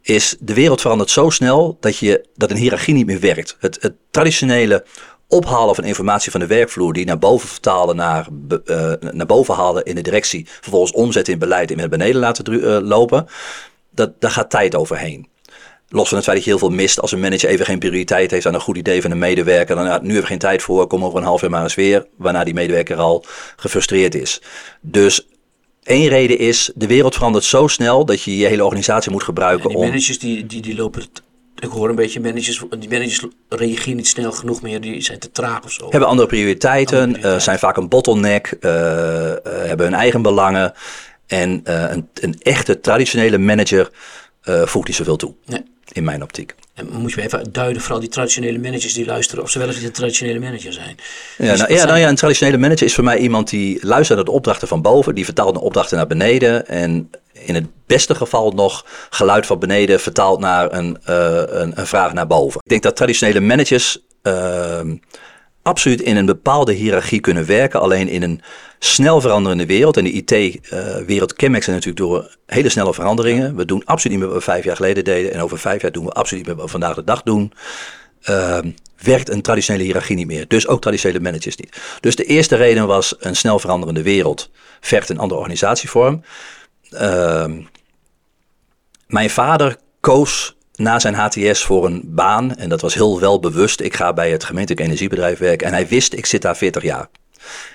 Is 0.01 0.35
de 0.39 0.53
wereld 0.53 0.81
verandert 0.81 1.09
zo 1.09 1.29
snel 1.29 1.77
dat, 1.79 1.97
je, 1.97 2.25
dat 2.35 2.51
een 2.51 2.57
hiërarchie 2.57 2.93
niet 2.93 3.05
meer 3.05 3.19
werkt. 3.19 3.55
Het, 3.59 3.77
het 3.81 3.93
traditionele 4.11 4.85
ophalen 5.31 5.75
van 5.75 5.83
informatie 5.83 6.31
van 6.31 6.39
de 6.39 6.47
werkvloer, 6.47 6.93
die 6.93 7.05
naar 7.05 7.19
boven 7.19 7.49
vertalen, 7.49 7.95
naar, 7.95 8.27
uh, 8.65 8.93
naar 9.11 9.25
boven 9.25 9.55
halen 9.55 9.83
in 9.83 9.95
de 9.95 10.01
directie, 10.01 10.47
vervolgens 10.61 10.91
omzetten 10.91 11.33
in 11.33 11.39
beleid 11.39 11.71
en 11.71 11.77
met 11.77 11.89
beneden 11.89 12.21
laten 12.21 12.53
uh, 12.53 12.77
lopen, 12.81 13.27
dat, 13.89 14.11
daar 14.19 14.31
gaat 14.31 14.49
tijd 14.49 14.75
overheen. 14.75 15.29
Los 15.89 16.07
van 16.07 16.17
het 16.17 16.25
feit 16.25 16.37
dat 16.37 16.45
je 16.45 16.51
heel 16.51 16.59
veel 16.59 16.69
mist 16.69 17.01
als 17.01 17.11
een 17.11 17.19
manager 17.19 17.49
even 17.49 17.65
geen 17.65 17.79
prioriteit 17.79 18.31
heeft 18.31 18.45
aan 18.45 18.53
een 18.53 18.61
goed 18.61 18.77
idee 18.77 19.01
van 19.01 19.11
een 19.11 19.19
medewerker. 19.19 19.75
Dan 19.75 19.85
ja, 19.85 19.97
nu 19.97 20.03
hebben 20.03 20.21
we 20.21 20.27
geen 20.27 20.37
tijd 20.37 20.61
voor, 20.61 20.87
kom 20.87 21.05
over 21.05 21.19
een 21.19 21.25
half 21.25 21.41
jaar 21.41 21.49
maar 21.49 21.63
eens 21.63 21.75
weer. 21.75 22.07
Waarna 22.17 22.43
die 22.43 22.53
medewerker 22.53 22.97
al 22.97 23.25
gefrustreerd 23.55 24.15
is. 24.15 24.41
Dus 24.81 25.27
één 25.83 26.07
reden 26.07 26.37
is, 26.37 26.71
de 26.75 26.87
wereld 26.87 27.15
verandert 27.15 27.43
zo 27.43 27.67
snel 27.67 28.05
dat 28.05 28.21
je 28.21 28.37
je 28.37 28.47
hele 28.47 28.63
organisatie 28.63 29.11
moet 29.11 29.23
gebruiken. 29.23 29.69
Die 29.69 29.77
managers 29.77 30.19
die, 30.19 30.45
die, 30.45 30.61
die 30.61 30.75
lopen 30.75 31.03
Ik 31.61 31.69
hoor 31.69 31.89
een 31.89 31.95
beetje 31.95 32.19
managers, 32.19 32.63
die 32.79 32.89
managers 32.89 33.25
reageren 33.49 33.95
niet 33.95 34.07
snel 34.07 34.31
genoeg 34.31 34.61
meer, 34.61 34.81
die 34.81 35.01
zijn 35.01 35.19
te 35.19 35.31
traag 35.31 35.63
of 35.63 35.71
zo. 35.71 35.89
Hebben 35.89 36.09
andere 36.09 36.27
prioriteiten, 36.27 36.97
Andere 36.97 37.11
prioriteiten. 37.11 37.39
eh, 37.39 37.45
zijn 37.45 37.59
vaak 37.59 37.77
een 37.77 37.89
bottleneck, 37.89 38.57
eh, 38.59 39.31
eh, 39.31 39.37
hebben 39.43 39.85
hun 39.85 39.95
eigen 39.95 40.21
belangen. 40.21 40.73
En 41.27 41.61
een, 41.63 42.09
een 42.13 42.35
echte 42.41 42.79
traditionele 42.79 43.37
manager 43.37 43.89
voegt 44.43 44.87
niet 44.87 44.95
zoveel 44.95 45.15
toe, 45.15 45.33
Nee. 45.45 45.63
in 45.91 46.03
mijn 46.03 46.23
optiek. 46.23 46.55
En 46.89 47.01
moet 47.01 47.11
je 47.11 47.17
me 47.17 47.23
even 47.25 47.51
duiden, 47.51 47.81
vooral 47.81 47.99
die 47.99 48.09
traditionele 48.09 48.59
managers 48.59 48.93
die 48.93 49.05
luisteren, 49.05 49.43
of 49.43 49.49
ze 49.49 49.59
wel 49.59 49.67
eens 49.67 49.77
niet 49.77 49.85
een 49.85 49.91
traditionele 49.91 50.39
manager 50.39 50.73
zijn. 50.73 50.95
Ja, 51.37 51.51
Dus 51.51 51.59
nou, 51.59 51.73
ja, 51.73 51.85
nou 51.85 51.99
ja, 51.99 52.09
een 52.09 52.15
traditionele 52.15 52.57
manager 52.57 52.85
is 52.85 52.93
voor 52.93 53.03
mij 53.03 53.17
iemand 53.17 53.49
die 53.49 53.79
luistert 53.81 54.17
naar 54.17 54.25
de 54.25 54.31
opdrachten 54.31 54.67
van 54.67 54.81
boven, 54.81 55.15
die 55.15 55.25
vertaalt 55.25 55.53
de 55.53 55.61
opdrachten 55.61 55.97
naar 55.97 56.07
beneden 56.07 56.67
en 56.67 57.09
in 57.33 57.55
het 57.55 57.65
beste 57.85 58.15
geval 58.15 58.51
nog 58.51 58.85
geluid 59.09 59.45
van 59.45 59.59
beneden 59.59 59.99
vertaalt 59.99 60.39
naar 60.39 60.73
een, 60.73 60.97
eh, 61.05 61.43
een, 61.45 61.79
een 61.79 61.87
vraag 61.87 62.13
naar 62.13 62.27
boven. 62.27 62.61
Ik 62.63 62.69
denk 62.69 62.83
dat 62.83 62.95
traditionele 62.95 63.39
managers 63.39 63.99
ehm, 64.21 64.95
absoluut 65.61 66.01
in 66.01 66.17
een 66.17 66.25
bepaalde 66.25 66.73
hiërarchie 66.73 67.19
kunnen 67.19 67.45
werken, 67.45 67.79
alleen 67.79 68.07
in 68.07 68.23
een 68.23 68.41
snel 68.79 69.21
veranderende 69.21 69.65
wereld. 69.65 69.97
En 69.97 70.03
de 70.03 70.11
IT-wereld 70.11 71.33
kenmerkt 71.33 71.65
zich 71.65 71.73
natuurlijk 71.73 72.05
door 72.05 72.35
hele 72.45 72.69
snelle 72.69 72.93
veranderingen. 72.93 73.55
We 73.55 73.65
doen 73.65 73.85
absoluut 73.85 74.17
niet 74.17 74.25
meer 74.25 74.33
wat 74.33 74.45
we 74.45 74.51
vijf 74.51 74.63
jaar 74.63 74.75
geleden 74.75 75.03
deden 75.03 75.33
en 75.33 75.41
over 75.41 75.59
vijf 75.59 75.81
jaar 75.81 75.91
doen 75.91 76.05
we 76.05 76.11
absoluut 76.11 76.45
niet 76.45 76.55
meer 76.55 76.55
wat 76.55 76.65
we 76.65 76.79
vandaag 76.79 76.95
de 76.95 77.03
dag 77.03 77.23
doen 77.23 77.53
ehm, 78.21 78.71
werkt 78.97 79.29
een 79.29 79.41
traditionele 79.41 79.83
hiërarchie 79.83 80.15
niet 80.15 80.27
meer. 80.27 80.47
Dus 80.47 80.67
ook 80.67 80.81
traditionele 80.81 81.19
managers 81.19 81.55
niet. 81.55 81.77
Dus 81.99 82.15
de 82.15 82.25
eerste 82.25 82.55
reden 82.55 82.87
was 82.87 83.15
een 83.19 83.35
snel 83.35 83.59
veranderende 83.59 84.03
wereld 84.03 84.49
vergt 84.79 85.09
een 85.09 85.19
andere 85.19 85.39
organisatievorm. 85.39 86.23
Ehm, 86.89 87.61
mijn 89.07 89.29
vader 89.29 89.77
koos 89.99 90.55
na 90.81 90.99
zijn 90.99 91.13
HTS 91.13 91.63
voor 91.63 91.85
een 91.85 92.01
baan 92.05 92.55
en 92.55 92.69
dat 92.69 92.81
was 92.81 92.93
heel 92.93 93.19
wel 93.19 93.39
bewust. 93.39 93.79
Ik 93.79 93.95
ga 93.95 94.13
bij 94.13 94.31
het 94.31 94.43
gemeentelijk 94.43 94.81
energiebedrijf 94.81 95.39
werken 95.39 95.67
en 95.67 95.73
hij 95.73 95.87
wist 95.87 96.13
ik 96.13 96.25
zit 96.25 96.41
daar 96.41 96.57
40 96.57 96.83
jaar. 96.83 97.09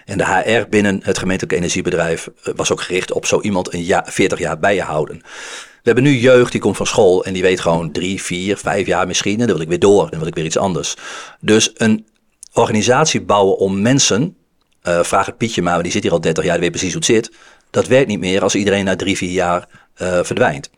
En 0.04 0.18
de 0.18 0.24
HR 0.24 0.68
binnen 0.68 1.00
het 1.02 1.18
gemeentelijk 1.18 1.56
energiebedrijf 1.56 2.28
eh, 2.42 2.54
was 2.56 2.72
ook 2.72 2.80
gericht 2.80 3.12
op 3.12 3.26
zo 3.26 3.40
iemand 3.40 3.72
een 3.72 3.82
jaar, 3.82 4.04
40 4.06 4.38
jaar 4.38 4.58
bij 4.58 4.74
je 4.74 4.82
houden. 4.82 5.16
We 5.16 5.92
hebben 5.92 6.04
nu 6.04 6.18
jeugd 6.18 6.52
die 6.52 6.60
komt 6.60 6.76
van 6.76 6.86
school 6.86 7.24
en 7.24 7.32
die 7.32 7.42
weet 7.42 7.60
gewoon 7.60 7.92
drie, 7.92 8.22
vier, 8.22 8.56
vijf 8.56 8.86
jaar 8.86 9.06
misschien. 9.06 9.40
En 9.40 9.46
dan 9.46 9.54
wil 9.54 9.60
ik 9.60 9.68
weer 9.68 9.78
door 9.78 10.02
en 10.02 10.10
dan 10.10 10.18
wil 10.18 10.28
ik 10.28 10.34
weer 10.34 10.44
iets 10.44 10.58
anders. 10.58 10.96
Dus 11.40 11.72
een 11.74 12.06
organisatie 12.52 13.22
bouwen 13.22 13.56
om 13.56 13.82
mensen, 13.82 14.36
eh, 14.82 15.02
vraag 15.02 15.26
het 15.26 15.36
Pietje 15.36 15.62
maar 15.62 15.82
die 15.82 15.92
zit 15.92 16.02
hier 16.02 16.12
al 16.12 16.20
30 16.20 16.44
jaar, 16.44 16.52
die 16.52 16.62
weet 16.62 16.70
precies 16.70 16.92
hoe 16.92 17.02
het 17.02 17.10
zit. 17.10 17.32
Dat 17.70 17.86
werkt 17.86 18.08
niet 18.08 18.20
meer 18.20 18.42
als 18.42 18.54
iedereen 18.54 18.84
na 18.84 18.96
drie, 18.96 19.16
vier 19.16 19.30
jaar 19.30 19.68
eh, 19.96 20.18
verdwijnt. 20.22 20.70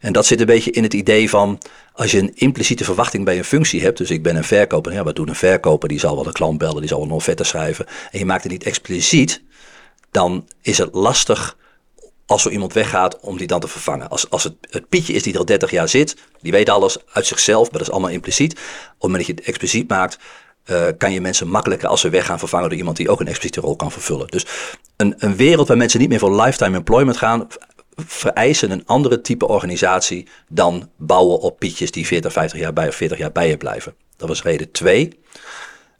En 0.00 0.12
dat 0.12 0.26
zit 0.26 0.40
een 0.40 0.46
beetje 0.46 0.70
in 0.70 0.82
het 0.82 0.94
idee 0.94 1.30
van, 1.30 1.60
als 1.92 2.10
je 2.10 2.18
een 2.18 2.32
impliciete 2.34 2.84
verwachting 2.84 3.24
bij 3.24 3.38
een 3.38 3.44
functie 3.44 3.82
hebt, 3.82 3.98
dus 3.98 4.10
ik 4.10 4.22
ben 4.22 4.36
een 4.36 4.44
verkoper, 4.44 4.92
ja, 4.92 5.04
wat 5.04 5.16
doet 5.16 5.28
een 5.28 5.34
verkoper? 5.34 5.88
Die 5.88 5.98
zal 5.98 6.14
wel 6.14 6.24
de 6.24 6.32
klant 6.32 6.58
bellen, 6.58 6.80
die 6.80 6.88
zal 6.88 6.98
wel 6.98 7.06
een 7.06 7.14
offerte 7.14 7.44
schrijven. 7.44 7.86
En 8.10 8.18
je 8.18 8.24
maakt 8.24 8.42
het 8.42 8.52
niet 8.52 8.64
expliciet, 8.64 9.42
dan 10.10 10.48
is 10.62 10.78
het 10.78 10.94
lastig 10.94 11.56
als 12.26 12.42
zo 12.42 12.48
iemand 12.48 12.72
weggaat 12.72 13.20
om 13.20 13.38
die 13.38 13.46
dan 13.46 13.60
te 13.60 13.68
vervangen. 13.68 14.08
Als, 14.08 14.30
als 14.30 14.44
het, 14.44 14.88
Pietje 14.88 15.12
is 15.12 15.22
die 15.22 15.32
er 15.32 15.38
al 15.38 15.44
30 15.44 15.70
jaar 15.70 15.88
zit, 15.88 16.16
die 16.40 16.52
weet 16.52 16.68
alles 16.68 16.96
uit 17.12 17.26
zichzelf, 17.26 17.62
maar 17.62 17.78
dat 17.78 17.88
is 17.88 17.90
allemaal 17.90 18.10
impliciet. 18.10 18.52
Op 18.52 18.58
het 18.58 19.00
moment 19.00 19.18
dat 19.18 19.26
je 19.26 19.32
het 19.32 19.44
expliciet 19.44 19.88
maakt, 19.88 20.18
eh, 20.64 20.86
kan 20.98 21.12
je 21.12 21.20
mensen 21.20 21.48
makkelijker 21.48 21.88
als 21.88 22.00
ze 22.00 22.08
weggaan 22.08 22.38
vervangen 22.38 22.68
door 22.68 22.78
iemand 22.78 22.96
die 22.96 23.08
ook 23.08 23.20
een 23.20 23.26
expliciete 23.26 23.60
rol 23.60 23.76
kan 23.76 23.92
vervullen. 23.92 24.28
Dus 24.28 24.46
een, 24.96 25.14
een 25.18 25.36
wereld 25.36 25.68
waar 25.68 25.76
mensen 25.76 26.00
niet 26.00 26.08
meer 26.08 26.18
voor 26.18 26.42
lifetime 26.42 26.76
employment 26.76 27.16
gaan, 27.16 27.48
vereisen 27.96 28.70
een 28.70 28.86
andere 28.86 29.20
type 29.20 29.48
organisatie 29.48 30.28
dan 30.48 30.90
bouwen 30.96 31.40
op 31.40 31.58
Pietjes 31.58 31.90
die 31.90 32.06
40, 32.06 32.32
50 32.32 32.60
jaar 32.60 32.72
bij 32.72 32.88
of 32.88 32.94
40 32.94 33.18
jaar 33.18 33.32
bij 33.32 33.48
je 33.48 33.56
blijven. 33.56 33.94
Dat 34.16 34.28
was 34.28 34.42
reden 34.42 34.70
2. 34.70 35.18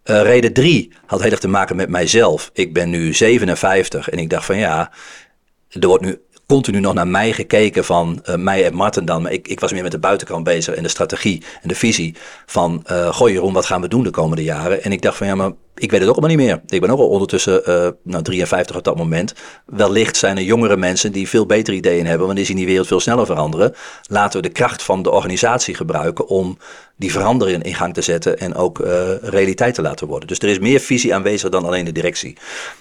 Eh, 0.03 0.23
reden 0.23 0.53
3 0.53 0.93
had 1.07 1.23
heel 1.23 1.31
erg 1.31 1.41
te 1.41 1.49
maken 1.49 1.77
met 1.77 1.89
mijzelf. 1.89 2.51
Ik 2.53 2.73
ben 2.73 2.91
nu 2.91 3.13
57 3.13 4.09
en 4.09 4.19
ik 4.19 4.31
dacht 4.31 4.45
van 4.45 4.59
ja, 4.59 4.93
er 5.69 5.87
wordt 5.87 6.05
nu 6.05 6.21
continu 6.47 6.81
nog 6.81 6.95
naar 6.95 7.09
mij 7.09 7.33
gekeken 7.33 7.85
van 7.85 8.21
eh, 8.25 8.35
mij 8.35 8.65
en 8.65 8.75
Martin 8.75 9.05
dan. 9.05 9.23
Maar 9.23 9.33
ik, 9.33 9.49
ik 9.49 9.61
was 9.61 9.73
meer 9.73 9.83
met 9.83 9.93
de 9.93 9.99
buitenkant 9.99 10.45
bezig 10.45 10.75
en 10.75 10.83
de 10.83 10.89
strategie 10.89 11.43
en 11.63 11.69
de 11.69 11.75
visie 11.75 12.15
van... 12.47 12.83
eh 12.87 13.15
goh 13.15 13.29
Jeroen, 13.29 13.53
wat 13.53 13.67
gaan 13.67 13.81
we 13.81 13.89
doen 13.89 14.03
de 14.03 14.11
komende 14.11 14.43
jaren? 14.43 14.83
En 14.83 14.93
ik 14.93 15.03
dacht 15.03 15.17
van 15.17 15.27
ja, 15.27 15.35
maar 15.35 15.51
ik 15.77 15.91
weet 15.91 16.01
het 16.01 16.09
ook 16.09 16.17
allemaal 16.17 16.37
niet 16.37 16.47
meer. 16.47 16.61
Ik 16.67 16.81
ben 16.81 16.91
ook 16.91 16.99
al 16.99 17.09
ondertussen 17.09 17.65
eh 17.65 17.89
nou, 18.03 18.23
53 18.23 18.77
op 18.77 18.85
dat 18.85 18.97
moment. 18.97 19.35
Wellicht 19.67 20.17
zijn 20.17 20.37
er 20.37 20.43
jongere 20.43 20.77
mensen 20.77 21.13
die 21.13 21.29
veel 21.29 21.47
betere 21.47 21.77
ideeën 21.77 22.07
hebben... 22.07 22.27
want 22.27 22.39
die 22.39 22.47
zien 22.47 22.57
die 22.57 22.67
wereld 22.67 22.87
veel 22.87 23.01
sneller 23.01 23.27
veranderen. 23.27 23.75
Laten 24.09 24.41
we 24.41 24.47
de 24.47 24.53
kracht 24.53 24.83
van 24.83 25.03
de 25.03 25.11
organisatie 25.11 25.75
gebruiken 25.75 26.27
om 26.27 26.59
die 26.97 27.13
verandering 27.13 27.63
in 27.63 27.75
gang 27.75 27.95
te 27.95 28.03
zetten... 28.03 28.39
en 28.39 28.55
ook 28.55 28.79
realiteit 29.23 29.75
te 29.75 29.83
laten 29.83 30.07
worden. 30.07 30.29
Dus 30.29 30.39
er 30.39 30.49
is 30.49 30.59
meer 30.59 30.81
visie 30.81 31.15
aanwezig 31.15 31.51
dan 31.51 31.65
alleen 31.65 31.85
de 31.85 31.93
directie. 31.93 32.37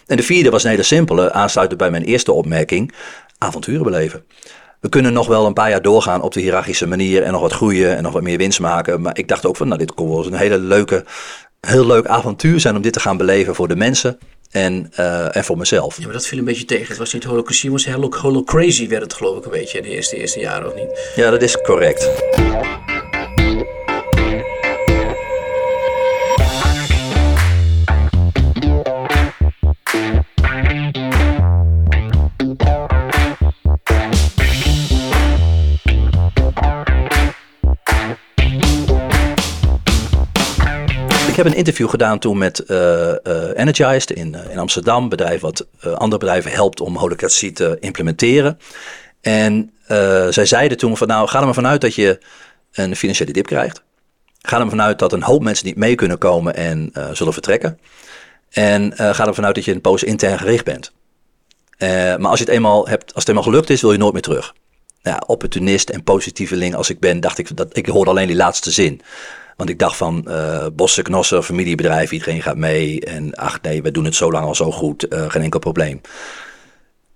En 0.07 0.17
de 0.17 0.23
vierde 0.23 0.49
was 0.49 0.63
een 0.63 0.69
hele 0.69 0.83
simpele, 0.83 1.31
aansluitend 1.31 1.79
bij 1.79 1.91
mijn 1.91 2.03
eerste 2.03 2.31
opmerking 2.31 2.93
avonturen 3.37 3.83
beleven. 3.83 4.25
We 4.79 4.89
kunnen 4.89 5.13
nog 5.13 5.27
wel 5.27 5.45
een 5.45 5.53
paar 5.53 5.69
jaar 5.69 5.81
doorgaan 5.81 6.21
op 6.21 6.33
de 6.33 6.39
hiërarchische 6.39 6.87
manier 6.87 7.23
en 7.23 7.31
nog 7.31 7.41
wat 7.41 7.53
groeien 7.53 7.95
en 7.97 8.03
nog 8.03 8.13
wat 8.13 8.21
meer 8.21 8.37
winst 8.37 8.59
maken. 8.59 9.01
Maar 9.01 9.17
ik 9.17 9.27
dacht 9.27 9.45
ook 9.45 9.55
van, 9.55 9.67
nou, 9.67 9.79
dit 9.79 9.93
kon 9.93 10.09
wel 10.09 10.17
eens 10.17 10.27
een 10.27 10.33
hele 10.33 10.57
leuke, 10.57 11.05
heel 11.59 11.85
leuk 11.85 12.05
avontuur 12.05 12.59
zijn 12.59 12.75
om 12.75 12.81
dit 12.81 12.93
te 12.93 12.99
gaan 12.99 13.17
beleven 13.17 13.55
voor 13.55 13.67
de 13.67 13.75
mensen 13.75 14.17
en, 14.51 14.91
eh, 14.95 15.35
en 15.35 15.43
voor 15.43 15.57
mezelf. 15.57 15.97
Ja, 15.97 16.03
maar 16.03 16.13
dat 16.13 16.27
viel 16.27 16.37
een 16.37 16.45
beetje 16.45 16.65
tegen. 16.65 16.87
Het 16.87 16.97
was 16.97 17.13
niet 17.13 17.23
Holocracy, 17.23 17.71
het 17.71 17.85
was 17.95 18.13
Holo 18.21 18.43
Crazy 18.43 18.87
werd 18.87 19.01
het 19.01 19.13
geloof 19.13 19.37
ik 19.37 19.45
een 19.45 19.51
beetje 19.51 19.81
de 19.81 19.89
eerste, 19.89 20.17
eerste 20.17 20.39
jaren 20.39 20.67
of 20.67 20.75
niet. 20.75 21.11
Ja, 21.15 21.29
dat 21.29 21.41
is 21.41 21.61
correct. 21.61 22.09
Ik 41.33 41.39
heb 41.39 41.47
een 41.47 41.57
interview 41.57 41.89
gedaan 41.89 42.19
toen 42.19 42.37
met 42.37 42.59
eh, 42.59 43.09
eh, 43.09 43.17
Energized 43.55 44.11
in, 44.11 44.35
eh, 44.35 44.51
in 44.51 44.59
Amsterdam. 44.59 45.03
Een 45.03 45.09
bedrijf 45.09 45.41
wat 45.41 45.65
andere 45.81 46.17
bedrijven 46.17 46.51
helpt 46.51 46.81
om 46.81 46.97
holocratie 46.97 47.51
te 47.51 47.77
implementeren. 47.79 48.59
En 49.21 49.73
zij 50.29 50.45
zeiden 50.45 50.77
toen 50.77 50.97
van 50.97 51.07
nou, 51.07 51.27
ga 51.27 51.39
er 51.39 51.45
maar 51.45 51.53
vanuit 51.53 51.81
dat 51.81 51.95
je 51.95 52.19
een 52.71 52.95
financiële 52.95 53.31
dip 53.31 53.45
krijgt. 53.45 53.83
Ga 54.41 54.55
er 54.55 54.61
maar 54.61 54.69
vanuit 54.69 54.99
dat 54.99 55.13
een 55.13 55.23
hoop 55.23 55.43
mensen 55.43 55.65
niet 55.65 55.75
mee 55.75 55.95
kunnen 55.95 56.17
komen 56.17 56.55
en 56.55 56.91
zullen 57.13 57.33
vertrekken. 57.33 57.79
En 58.49 58.93
ga 58.95 59.27
er 59.27 59.35
vanuit 59.35 59.55
dat 59.55 59.65
je 59.65 59.71
een 59.71 59.81
poos 59.81 60.03
intern 60.03 60.39
gericht 60.39 60.65
bent. 60.65 60.91
Maar 61.79 62.27
als, 62.27 62.39
je 62.39 62.45
het 62.45 62.53
eenmaal 62.53 62.87
hebt, 62.87 63.05
als 63.05 63.23
het 63.23 63.27
eenmaal 63.27 63.43
gelukt 63.43 63.69
is, 63.69 63.81
wil 63.81 63.91
je 63.91 63.97
nooit 63.97 64.13
meer 64.13 64.21
terug. 64.21 64.53
Ja, 65.01 65.23
opportunist 65.25 65.89
en 65.89 66.03
positieveling 66.03 66.75
als 66.75 66.89
ik 66.89 66.99
ben, 66.99 67.19
dacht 67.19 67.37
ik 67.37 67.57
dat 67.57 67.77
ik 67.77 67.85
hoorde 67.85 68.09
alleen 68.09 68.27
die 68.27 68.35
laatste 68.35 68.71
zin. 68.71 69.01
Want 69.55 69.69
ik 69.69 69.79
dacht 69.79 69.97
van 69.97 70.25
uh, 70.27 70.65
bossen, 70.73 71.43
familiebedrijf, 71.43 72.11
iedereen 72.11 72.41
gaat 72.41 72.57
mee. 72.57 73.01
En 73.01 73.35
ach 73.35 73.61
nee, 73.61 73.81
we 73.81 73.91
doen 73.91 74.05
het 74.05 74.15
zo 74.15 74.31
lang 74.31 74.45
al 74.45 74.55
zo 74.55 74.71
goed, 74.71 75.13
uh, 75.13 75.29
geen 75.29 75.41
enkel 75.41 75.59
probleem. 75.59 76.01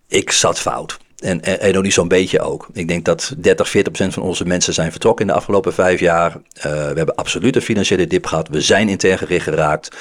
Ik 0.07 0.31
zat 0.31 0.59
fout. 0.59 0.97
En, 1.17 1.41
en, 1.41 1.59
en 1.59 1.81
niet 1.81 1.93
zo'n 1.93 2.07
beetje 2.07 2.39
ook. 2.39 2.67
Ik 2.73 2.87
denk 2.87 3.05
dat 3.05 3.33
30, 3.37 3.69
40 3.69 3.93
procent 3.93 4.13
van 4.13 4.23
onze 4.23 4.45
mensen 4.45 4.73
zijn 4.73 4.91
vertrokken 4.91 5.25
in 5.25 5.31
de 5.31 5.37
afgelopen 5.37 5.73
vijf 5.73 5.99
jaar. 5.99 6.35
Uh, 6.35 6.61
we 6.61 6.69
hebben 6.69 7.15
absoluut 7.15 7.55
een 7.55 7.61
financiële 7.61 8.07
dip 8.07 8.25
gehad. 8.25 8.47
We 8.47 8.61
zijn 8.61 8.89
intern 8.89 9.17
gericht 9.17 9.43
geraakt. 9.43 9.95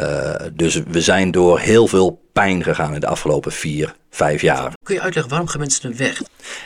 Uh, 0.00 0.34
dus 0.52 0.80
we 0.88 1.00
zijn 1.00 1.30
door 1.30 1.58
heel 1.58 1.86
veel 1.86 2.20
pijn 2.32 2.62
gegaan 2.62 2.94
in 2.94 3.00
de 3.00 3.06
afgelopen 3.06 3.52
vier, 3.52 3.94
vijf 4.10 4.40
jaar. 4.40 4.72
Kun 4.82 4.94
je 4.94 5.00
uitleggen 5.00 5.30
waarom 5.30 5.48
gaan 5.48 5.60
mensen 5.60 5.96
weg? 5.96 6.22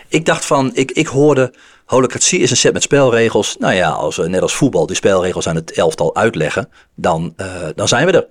Ik 0.09 0.25
dacht 0.25 0.45
van, 0.45 0.71
ik, 0.75 0.91
ik 0.91 1.07
hoorde, 1.07 1.55
holocratie 1.85 2.39
is 2.39 2.51
een 2.51 2.57
set 2.57 2.73
met 2.73 2.83
spelregels. 2.83 3.57
Nou 3.59 3.75
ja, 3.75 3.91
als 3.91 4.17
we 4.17 4.29
net 4.29 4.43
als 4.43 4.55
voetbal 4.55 4.87
die 4.87 4.97
spelregels 4.97 5.49
aan 5.49 5.55
het 5.55 5.73
elftal 5.73 6.17
uitleggen, 6.17 6.69
dan, 6.95 7.35
uh, 7.37 7.69
dan 7.75 7.89
zijn 7.89 8.07
we 8.07 8.13
er. 8.13 8.27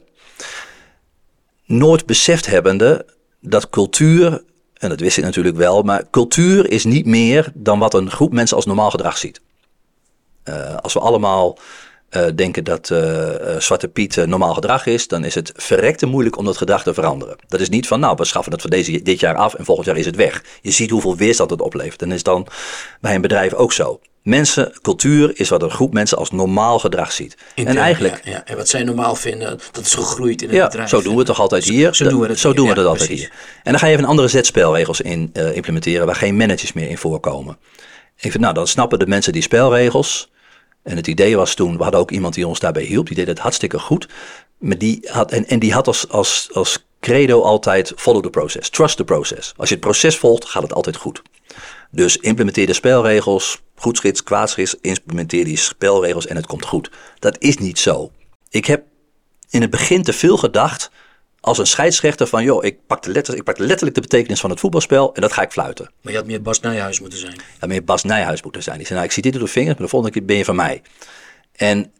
Nooit 1.66 2.06
beseft 2.06 2.46
hebbende 2.46 3.06
dat 3.42 3.70
cultuur, 3.70 4.44
en 4.74 4.90
dat 4.90 5.00
wist 5.00 5.18
ik 5.18 5.24
natuurlijk 5.24 5.58
wel, 5.58 5.82
maar 5.82 6.04
cultuur 6.12 6.72
is 6.72 6.84
niet 6.84 7.06
meer 7.06 7.52
dan 7.54 7.80
wat 7.80 7.94
een 7.94 8.12
groep 8.12 8.34
mensen 8.34 8.56
als 8.56 8.66
normaal 8.66 8.92
gedrag 8.92 9.18
ziet. 9.18 9.42
Uh, 10.46 10.76
als 10.76 10.94
we 10.94 11.00
allemaal 11.00 11.58
uh, 12.12 12.26
denken 12.36 12.64
dat 12.64 12.90
uh, 12.90 13.30
Zwarte 13.58 13.88
Piet 13.88 14.16
normaal 14.26 14.54
gedrag 14.54 14.86
is, 14.86 15.08
dan 15.08 15.24
is 15.24 15.36
het 15.36 15.52
verrekte 15.56 16.06
moeilijk 16.06 16.38
om 16.38 16.46
dat 16.46 16.58
gedrag 16.58 16.84
te 16.84 16.94
veranderen. 16.94 17.36
Dat 17.48 17.60
is 17.60 17.70
niet 17.70 17.88
van, 17.88 18.00
nou, 18.00 18.16
we 18.18 18.26
schaffen 18.26 18.52
dat 18.52 18.62
voor 18.62 18.70
deze, 18.70 19.02
dit 19.02 19.20
jaar 19.20 19.36
af 19.36 19.54
en 19.54 19.66
volgend 19.66 19.88
jaar 19.88 19.98
is 19.98 20.06
het 20.06 20.16
weg. 20.16 20.44
Je 20.62 20.72
ziet 20.72 20.90
hoeveel 20.90 21.16
weerstand 21.16 21.50
het 21.50 21.62
oplevert. 21.62 22.02
En 22.02 22.12
is 22.12 22.24
dan 22.24 22.48
bij 23.02 23.16
een 23.16 23.22
bedrijf 23.22 23.54
ook 23.54 23.74
zo. 23.74 24.00
Mensen, 24.24 24.74
cultuur 24.82 25.40
is 25.40 25.50
wat 25.50 25.62
een 25.62 25.72
groep 25.72 25.94
mensen 25.94 26.18
als 26.18 26.32
normaal 26.32 26.80
gedrag 26.80 27.12
ziet. 27.12 27.38
En 27.56 27.78
eigenlijk. 27.78 28.22
Ja, 28.24 28.32
ja, 28.32 28.46
En 28.46 28.58
wat 28.58 28.70
zij 28.70 28.84
normaal 28.84 29.16
vinden, 29.16 29.60
dat 29.72 29.86
is 29.86 29.94
gegroeid 29.94 30.42
in 30.42 30.48
het 30.48 30.58
ja, 30.58 30.66
bedrijf. 30.66 30.90
Zo 30.90 31.02
doen 31.02 31.12
we 31.12 31.18
het 31.18 31.28
toch 31.28 31.40
altijd 31.40 31.64
hier? 31.64 31.96
Zo, 31.96 32.04
zo 32.04 32.10
doen 32.10 32.20
we 32.20 32.28
het, 32.28 32.40
zo 32.40 32.54
doen 32.54 32.68
we 32.68 32.74
dat 32.74 32.84
ja, 32.84 32.90
altijd 32.90 33.08
precies. 33.08 33.26
hier. 33.26 33.36
En 33.64 33.72
dan 33.72 33.80
ga 33.80 33.86
je 33.86 33.92
even 33.92 34.04
een 34.04 34.10
andere 34.10 34.28
set 34.28 34.46
spelregels 34.46 35.02
in 35.02 35.32
implementeren 35.54 36.06
waar 36.06 36.16
geen 36.16 36.38
managers 36.38 36.74
meer 36.74 36.90
in 36.90 36.98
voorkomen. 36.98 37.58
Ik 38.16 38.32
vind, 38.32 38.44
nou, 38.44 38.54
dan 38.54 38.68
snappen 38.68 39.00
de 39.00 39.08
mensen 39.08 39.34
die 39.34 39.42
spelregels. 39.42 40.30
En 40.84 40.96
het 40.96 41.08
idee 41.08 41.36
was 41.36 41.54
toen, 41.54 41.78
we 41.78 41.84
hadden 41.84 42.02
ook 42.02 42.12
iemand 42.12 42.34
die 42.34 42.48
ons 42.48 42.60
daarbij 42.60 42.84
hielp, 42.84 43.08
die 43.08 43.16
deed 43.16 43.28
het 43.28 43.40
hartstikke 43.40 43.80
goed. 43.80 44.08
Maar 44.58 44.78
die 44.78 45.08
had, 45.12 45.32
en, 45.32 45.60
die 45.60 45.74
had 45.74 45.88
als, 45.88 46.10
als, 46.10 46.50
als 46.54 46.88
credo 47.00 47.42
altijd 47.42 47.94
follow 47.96 48.24
the 48.24 48.30
process, 48.30 48.70
trust 48.70 48.98
the 48.98 49.04
process. 49.04 49.54
Als 49.58 49.70
je 49.70 49.76
het 49.76 49.84
proces 49.84 50.18
volgt, 50.18 50.46
gaat 50.46 50.64
het 50.64 50.74
altijd 50.74 50.96
goed. 50.96 51.22
Dus 51.92 52.18
implementeer 52.18 52.66
de 52.66 52.74
spelregels, 52.74 53.62
goed 53.76 53.98
schits, 53.98 54.24
kwaad 54.24 54.50
schits, 54.50 54.76
implementeer 54.82 55.46
die 55.46 55.58
spelregels 55.58 56.28
en 56.28 56.36
het 56.36 56.48
komt 56.48 56.66
goed. 56.66 56.92
Dat 57.20 57.36
is 57.40 57.58
niet 57.58 57.80
zo. 57.80 58.12
Ik 58.50 58.66
heb 58.66 58.84
in 59.50 59.62
het 59.62 59.70
begin 59.70 60.04
te 60.04 60.14
veel 60.14 60.38
gedacht 60.38 60.92
als 61.42 61.58
een 61.58 61.68
scheidsrechter 61.68 62.28
van, 62.28 62.44
joh, 62.44 62.64
ik 62.64 62.86
pak, 62.88 63.04
de 63.04 63.12
letter, 63.12 63.36
ik 63.36 63.44
pak 63.44 63.58
letterlijk 63.58 63.96
de 63.96 64.02
betekenis 64.02 64.40
van 64.40 64.50
het 64.50 64.60
voetbalspel 64.60 65.14
en 65.14 65.22
dat 65.22 65.34
ga 65.34 65.42
ik 65.42 65.52
fluiten. 65.52 65.92
Maar 66.02 66.12
je 66.12 66.18
had 66.18 66.28
meer 66.28 66.42
Bas 66.42 66.60
Nijhuis 66.60 67.00
moeten 67.00 67.20
zijn. 67.20 67.42
Ja, 67.60 67.68
meer 67.68 67.84
Bas 67.84 68.04
Nijhuis 68.04 68.42
moeten 68.44 68.64
zijn. 68.64 68.78
Die 68.78 68.86
zei, 68.86 69.00
nou, 69.00 69.10
ik 69.10 69.16
zie 69.16 69.24
dit 69.24 69.34
door 69.34 69.44
de 69.44 69.52
vingers, 69.52 69.74
maar 69.74 69.84
de 69.84 69.92
volgende 69.92 70.14
keer 70.14 70.26
ben 70.26 70.38
je 70.38 70.46
van 70.46 70.56
mij. 70.56 70.82
En 71.56 71.92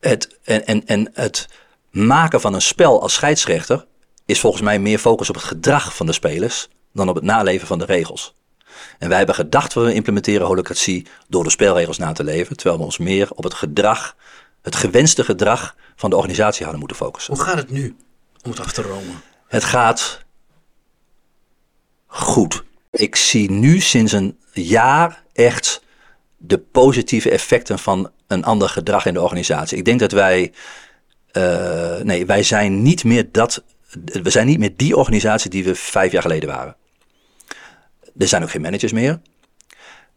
het, 0.00 0.38
en, 0.42 0.66
en, 0.66 0.86
en 0.86 1.10
het 1.12 1.48
maken 1.90 2.40
van 2.40 2.54
een 2.54 2.62
spel 2.62 3.02
als 3.02 3.12
scheidsrechter 3.12 3.86
is 4.26 4.40
volgens 4.40 4.62
mij 4.62 4.78
meer 4.78 4.98
focus 4.98 5.28
op 5.28 5.34
het 5.34 5.44
gedrag 5.44 5.96
van 5.96 6.06
de 6.06 6.12
spelers 6.12 6.68
dan 6.92 7.08
op 7.08 7.14
het 7.14 7.24
naleven 7.24 7.66
van 7.66 7.78
de 7.78 7.84
regels. 7.84 8.34
En 8.98 9.08
wij 9.08 9.16
hebben 9.16 9.34
gedacht, 9.34 9.74
we 9.74 9.94
implementeren 9.94 10.46
holocratie 10.46 11.06
door 11.28 11.44
de 11.44 11.50
spelregels 11.50 11.98
na 11.98 12.12
te 12.12 12.24
leven, 12.24 12.56
terwijl 12.56 12.78
we 12.78 12.84
ons 12.84 12.98
meer 12.98 13.28
op 13.30 13.44
het 13.44 13.54
gedrag, 13.54 14.16
het 14.62 14.76
gewenste 14.76 15.24
gedrag 15.24 15.76
van 15.96 16.10
de 16.10 16.16
organisatie 16.16 16.60
hadden 16.60 16.78
moeten 16.78 16.96
focussen. 16.96 17.34
Hoe 17.34 17.44
gaat 17.44 17.56
het 17.56 17.70
nu 17.70 17.96
om 18.42 18.50
het 18.50 18.60
af 18.60 18.72
te 18.72 18.82
romen? 18.82 19.22
Het 19.46 19.64
gaat 19.64 20.24
goed. 22.06 22.64
Ik 22.90 23.16
zie 23.16 23.50
nu 23.50 23.80
sinds 23.80 24.12
een 24.12 24.38
jaar 24.52 25.22
echt 25.32 25.82
de 26.36 26.58
positieve 26.58 27.30
effecten 27.30 27.78
van 27.78 28.10
een 28.26 28.44
ander 28.44 28.68
gedrag 28.68 29.06
in 29.06 29.14
de 29.14 29.22
organisatie. 29.22 29.78
Ik 29.78 29.84
denk 29.84 30.00
dat 30.00 30.12
wij, 30.12 30.52
uh, 31.32 31.96
nee, 31.96 32.26
wij 32.26 32.42
zijn 32.42 32.82
niet 32.82 33.04
meer 33.04 33.32
dat, 33.32 33.64
we 34.22 34.30
zijn 34.30 34.46
niet 34.46 34.58
meer 34.58 34.76
die 34.76 34.96
organisatie 34.96 35.50
die 35.50 35.64
we 35.64 35.74
vijf 35.74 36.12
jaar 36.12 36.22
geleden 36.22 36.48
waren. 36.48 36.76
Er 38.18 38.28
zijn 38.28 38.42
ook 38.42 38.50
geen 38.50 38.60
managers 38.60 38.92
meer. 38.92 39.20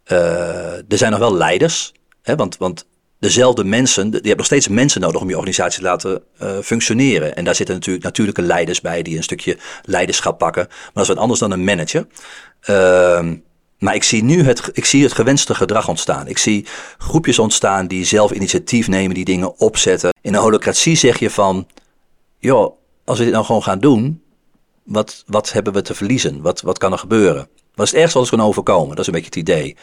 Uh, 0.08 0.92
er 0.92 0.98
zijn 0.98 1.12
nog 1.12 1.20
wel 1.20 1.34
leiders, 1.34 1.92
hè, 2.22 2.36
want, 2.36 2.58
want 2.58 2.86
dezelfde 3.24 3.64
mensen, 3.64 4.12
je 4.12 4.20
hebt 4.22 4.38
nog 4.38 4.46
steeds 4.46 4.68
mensen 4.68 5.02
nodig 5.02 5.22
om 5.22 5.30
je 5.30 5.36
organisatie 5.36 5.80
te 5.80 5.86
laten 5.86 6.24
uh, 6.42 6.58
functioneren. 6.64 7.36
En 7.36 7.44
daar 7.44 7.56
zitten 7.56 7.76
natuurlijk 7.76 8.04
natuurlijke 8.04 8.42
leiders 8.42 8.82
bij 8.82 9.02
die 9.02 9.18
een 9.18 9.24
stukje 9.24 9.58
leiderschap 9.84 10.38
pakken. 10.38 10.66
Maar 10.68 10.92
dat 10.94 11.04
is 11.04 11.10
wat 11.10 11.18
anders 11.18 11.40
dan 11.40 11.52
een 11.52 11.64
manager. 11.64 12.08
Uh, 12.70 13.32
maar 13.80 13.96
ik 13.96 14.04
zie 14.04 14.24
nu 14.24 14.44
het, 14.44 14.70
ik 14.74 14.86
zie 14.86 15.04
het 15.04 15.14
gewenste 15.14 15.56
gedrag 15.56 15.88
ontstaan. 15.88 16.28
Ik 16.28 16.38
zie 16.38 16.66
groepjes 16.98 17.40
ontstaan 17.40 17.88
die 17.88 18.06
zelf 18.06 18.32
initiatief 18.32 18.88
nemen, 18.88 19.16
die 19.16 19.26
dingen 19.26 19.60
opzetten. 19.60 20.14
In 20.22 20.34
een 20.34 20.42
holocratie 20.42 20.96
zeg 20.96 21.20
je 21.20 21.30
van, 21.30 21.68
joh, 22.40 22.78
als 23.06 23.18
we 23.18 23.24
dit 23.24 23.34
nou 23.34 23.46
gewoon 23.46 23.64
gaan 23.64 23.80
doen, 23.80 24.24
wat, 24.84 25.24
wat 25.28 25.52
hebben 25.52 25.74
we 25.74 25.82
te 25.82 25.96
verliezen? 25.96 26.42
Wat, 26.42 26.62
wat 26.62 26.78
kan 26.78 26.92
er 26.92 26.98
gebeuren? 26.98 27.48
Wat 27.76 27.86
is 27.86 27.92
het 27.92 28.02
ergste 28.02 28.20
wat 28.20 28.28
ons 28.28 28.38
kan 28.38 28.48
overkomen? 28.48 28.90
Dat 28.90 29.00
is 29.00 29.08
een 29.08 29.14
beetje 29.14 29.40
het 29.40 29.50
idee. 29.50 29.78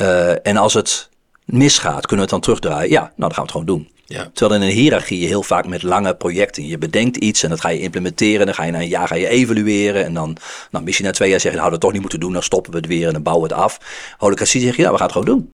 Uh, 0.00 0.46
en 0.46 0.56
als 0.56 0.74
het 0.74 1.10
misgaat, 1.44 2.06
kunnen 2.06 2.16
we 2.16 2.20
het 2.22 2.30
dan 2.30 2.40
terugdraaien? 2.40 2.90
Ja, 2.90 3.00
nou 3.00 3.12
dan 3.16 3.34
gaan 3.34 3.36
we 3.36 3.42
het 3.42 3.50
gewoon 3.50 3.66
doen. 3.66 3.90
Ja. 4.06 4.30
Terwijl 4.34 4.60
in 4.60 4.68
een 4.68 4.74
hiërarchie 4.74 5.20
je 5.20 5.26
heel 5.26 5.42
vaak 5.42 5.66
met 5.66 5.82
lange 5.82 6.14
projecten, 6.14 6.66
je 6.66 6.78
bedenkt 6.78 7.16
iets 7.16 7.42
en 7.42 7.50
dat 7.50 7.60
ga 7.60 7.68
je 7.68 7.80
implementeren. 7.80 8.46
Dan 8.46 8.54
ga 8.54 8.64
je 8.64 8.72
na 8.72 8.80
een 8.80 8.88
jaar 8.88 9.08
ga 9.08 9.14
je 9.14 9.28
evalueren 9.28 10.04
en 10.04 10.14
dan, 10.14 10.36
nou, 10.70 10.84
misschien 10.84 11.06
na 11.06 11.12
twee 11.12 11.30
jaar 11.30 11.40
zeggen, 11.40 11.60
nou, 11.60 11.72
dat 11.72 11.80
toch 11.80 11.92
niet 11.92 12.00
moeten 12.00 12.20
doen, 12.20 12.32
dan 12.32 12.42
stoppen 12.42 12.72
we 12.72 12.78
het 12.78 12.86
weer 12.86 13.06
en 13.06 13.12
dan 13.12 13.22
bouwen 13.22 13.48
we 13.48 13.54
het 13.54 13.64
af. 13.64 13.78
Holocratie 14.18 14.60
zeg 14.60 14.76
je, 14.76 14.82
ja, 14.82 14.90
we 14.90 14.96
gaan 14.96 15.06
het 15.06 15.16
gewoon 15.16 15.36
doen. 15.36 15.52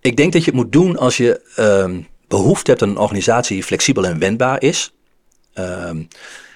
Ik 0.00 0.16
denk 0.16 0.32
dat 0.32 0.44
je 0.44 0.50
het 0.50 0.60
moet 0.60 0.72
doen 0.72 0.98
als 0.98 1.16
je 1.16 1.40
uh, 1.58 1.98
behoefte 2.28 2.70
hebt 2.70 2.82
aan 2.82 2.88
een 2.88 2.98
organisatie 2.98 3.54
die 3.54 3.64
flexibel 3.64 4.06
en 4.06 4.18
wendbaar 4.18 4.62
is. 4.62 4.92
Uh, 5.54 5.90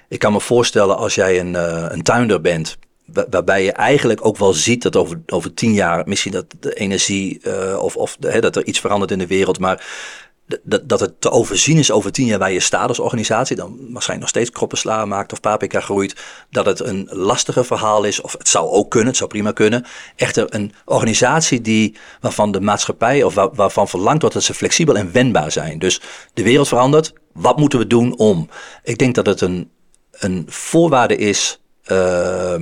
ik 0.09 0.19
kan 0.19 0.33
me 0.33 0.41
voorstellen 0.41 0.97
als 0.97 1.15
jij 1.15 1.41
een, 1.41 1.53
uh, 1.53 1.87
een 1.89 2.03
tuinder 2.03 2.41
bent 2.41 2.79
waarbij 3.31 3.65
je 3.65 3.73
eigenlijk 3.73 4.27
ook 4.27 4.37
wel 4.37 4.53
ziet 4.53 4.83
dat 4.83 4.97
over, 4.97 5.21
over 5.27 5.55
tien 5.55 5.73
jaar 5.73 6.03
misschien 6.07 6.33
dat 6.33 6.45
de 6.61 6.75
energie 6.75 7.41
uh, 7.43 7.79
of, 7.83 7.97
of 7.97 8.17
hè, 8.21 8.41
dat 8.41 8.57
er 8.57 8.65
iets 8.65 8.81
verandert 8.81 9.11
in 9.11 9.19
de 9.19 9.27
wereld, 9.27 9.59
maar 9.59 9.87
dat, 10.63 11.01
het 11.01 11.21
te 11.21 11.31
overzien 11.31 11.77
is 11.77 11.91
over 11.91 12.13
tien 12.13 12.27
jaar 12.27 12.39
waar 12.39 12.53
je 12.53 12.61
staat 12.61 12.89
als 12.89 12.99
organisatie, 12.99 13.57
dan 13.57 13.69
waarschijnlijk 13.69 14.21
nog 14.21 14.29
steeds 14.29 14.51
kroppen 14.51 14.79
sla 14.79 15.05
maakt 15.05 15.33
of 15.33 15.41
paprika 15.41 15.81
groeit, 15.81 16.17
dat 16.51 16.67
het 16.67 16.81
een 16.81 17.09
lastiger 17.11 17.65
verhaal 17.65 18.05
is, 18.05 18.21
of 18.21 18.33
het 18.33 18.49
zou 18.49 18.71
ook 18.71 18.91
kunnen, 18.91 19.09
het 19.09 19.17
zou 19.17 19.31
prima 19.31 19.53
kunnen. 19.53 19.87
Echter 20.17 20.55
een 20.55 20.73
organisatie 20.85 21.61
die, 21.61 21.97
waarvan 22.21 22.53
de 22.53 22.61
maatschappij 22.61 23.23
of 23.23 23.35
waar, 23.35 23.49
waarvan 23.55 23.89
verlangt 23.89 24.21
wordt 24.21 24.37
dat 24.37 24.45
ze 24.45 24.55
flexibel 24.55 24.97
en 24.97 25.13
wendbaar 25.13 25.53
zijn. 25.53 25.79
Dus 25.79 26.01
de 26.35 26.43
wereld 26.43 26.69
verandert, 26.69 27.13
wat 27.33 27.59
moeten 27.59 27.79
we 27.79 27.87
doen 27.87 28.19
om? 28.19 28.49
Ik 28.83 28.99
denk 28.99 29.15
dat 29.15 29.27
het 29.27 29.41
een, 29.41 29.71
een 30.11 30.47
voorwaarde 30.49 31.17
is 31.17 31.61
uh, 31.87 32.55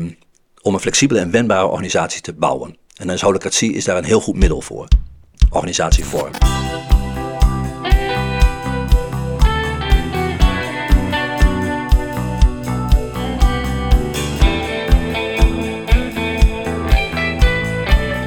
om 0.66 0.74
een 0.74 0.80
flexibele 0.80 1.20
en 1.20 1.30
wendbare 1.30 1.66
organisatie 1.66 2.20
te 2.20 2.32
bouwen. 2.32 2.76
En 2.96 3.10
is 3.10 3.20
holocratie 3.20 3.72
is 3.72 3.84
daar 3.84 3.96
een 3.96 4.04
heel 4.04 4.20
goed 4.20 4.36
middel 4.36 4.60
voor. 4.60 4.88
Organisatievorm. 5.50 6.32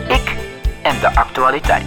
Ik 0.07 0.35
en 0.83 0.99
de 0.99 1.11
actualiteit. 1.15 1.85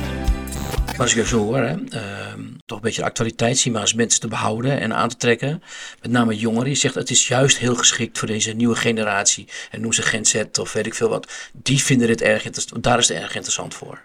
Maar 0.87 1.01
als 1.01 1.11
ik 1.11 1.17
je 1.17 1.27
zo 1.27 1.39
hoor, 1.39 1.57
hè, 1.57 1.75
uh, 1.75 2.32
toch 2.73 2.81
een 2.81 2.87
beetje 2.89 3.03
de 3.03 3.09
actualiteit 3.09 3.59
zien, 3.59 3.73
maar 3.73 3.81
als 3.81 3.95
mensen 3.95 4.21
te 4.21 4.29
behouden 4.29 4.81
en 4.81 4.95
aan 4.95 5.09
te 5.09 5.17
trekken. 5.17 5.63
Met 6.01 6.11
name 6.11 6.37
jongeren. 6.37 6.69
Je 6.69 6.75
zegt 6.75 6.95
het 6.95 7.11
is 7.11 7.29
juist 7.29 7.59
heel 7.59 7.75
geschikt 7.75 8.19
voor 8.19 8.29
deze 8.29 8.53
nieuwe 8.53 8.75
generatie. 8.75 9.49
En 9.71 9.81
noem 9.81 9.93
ze 9.93 10.03
Gen 10.03 10.25
Z 10.25 10.43
of 10.61 10.73
weet 10.73 10.87
ik 10.87 10.95
veel 10.95 11.09
wat. 11.09 11.33
Die 11.53 11.83
vinden 11.83 12.07
dit 12.07 12.21
erg 12.21 12.45
interessant. 12.45 12.83
Daar 12.83 12.99
is 12.99 13.09
het 13.09 13.17
erg 13.17 13.35
interessant 13.35 13.75
voor. 13.75 14.01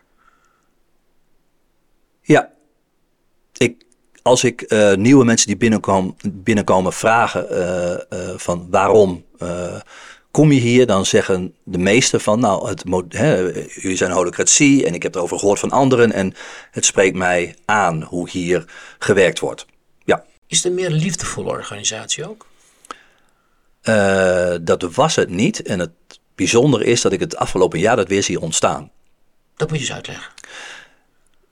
Ja. 2.21 2.51
Ik, 3.57 3.85
als 4.21 4.43
ik 4.43 4.65
uh, 4.67 4.93
nieuwe 4.93 5.25
mensen 5.25 5.47
die 5.47 5.57
binnenkomen, 5.57 6.15
binnenkomen 6.31 6.93
vragen 6.93 7.47
uh, 7.51 8.19
uh, 8.19 8.37
van 8.37 8.67
waarom 8.69 9.25
kom 10.37 10.51
je 10.51 10.59
hier, 10.59 10.85
dan 10.85 11.05
zeggen 11.05 11.53
de 11.63 11.77
meesten 11.77 12.21
van, 12.21 12.39
nou, 12.39 12.69
het, 12.69 12.83
hè, 13.09 13.37
jullie 13.81 13.97
zijn 13.97 14.11
holocratie 14.11 14.85
en 14.85 14.93
ik 14.93 15.03
heb 15.03 15.15
erover 15.15 15.39
gehoord 15.39 15.59
van 15.59 15.71
anderen 15.71 16.11
en 16.11 16.33
het 16.71 16.85
spreekt 16.85 17.15
mij 17.15 17.55
aan 17.65 18.01
hoe 18.01 18.29
hier 18.29 18.65
gewerkt 18.99 19.39
wordt. 19.39 19.65
Ja. 20.05 20.23
Is 20.47 20.57
het 20.57 20.65
een 20.65 20.73
meer 20.73 20.89
liefdevolle 20.89 21.49
organisatie 21.49 22.29
ook? 22.29 22.45
Uh, 23.83 24.55
dat 24.61 24.81
was 24.81 25.15
het 25.15 25.29
niet 25.29 25.61
en 25.61 25.79
het 25.79 25.91
bijzondere 26.35 26.83
is 26.83 27.01
dat 27.01 27.11
ik 27.11 27.19
het 27.19 27.35
afgelopen 27.35 27.79
jaar 27.79 27.95
dat 27.95 28.07
weer 28.07 28.23
zie 28.23 28.39
ontstaan. 28.39 28.91
Dat 29.55 29.69
moet 29.69 29.77
je 29.77 29.83
eens 29.83 29.93
uitleggen. 29.93 30.31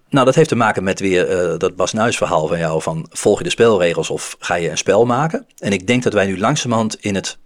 Nou, 0.09 0.25
dat 0.25 0.35
heeft 0.35 0.49
te 0.49 0.55
maken 0.55 0.83
met 0.83 0.99
weer 0.99 1.51
uh, 1.51 1.59
dat 1.59 1.75
Bas 1.75 1.93
Nuis 1.93 2.17
verhaal 2.17 2.47
van 2.47 2.57
jou 2.57 2.81
van 2.81 3.07
volg 3.09 3.37
je 3.37 3.43
de 3.43 3.49
spelregels 3.49 4.09
of 4.09 4.35
ga 4.39 4.55
je 4.55 4.69
een 4.69 4.77
spel 4.77 5.05
maken? 5.05 5.47
En 5.57 5.71
ik 5.71 5.87
denk 5.87 6.03
dat 6.03 6.13
wij 6.13 6.25
nu 6.25 6.39
langzamerhand 6.39 6.95
in 6.95 7.15
het 7.15 7.37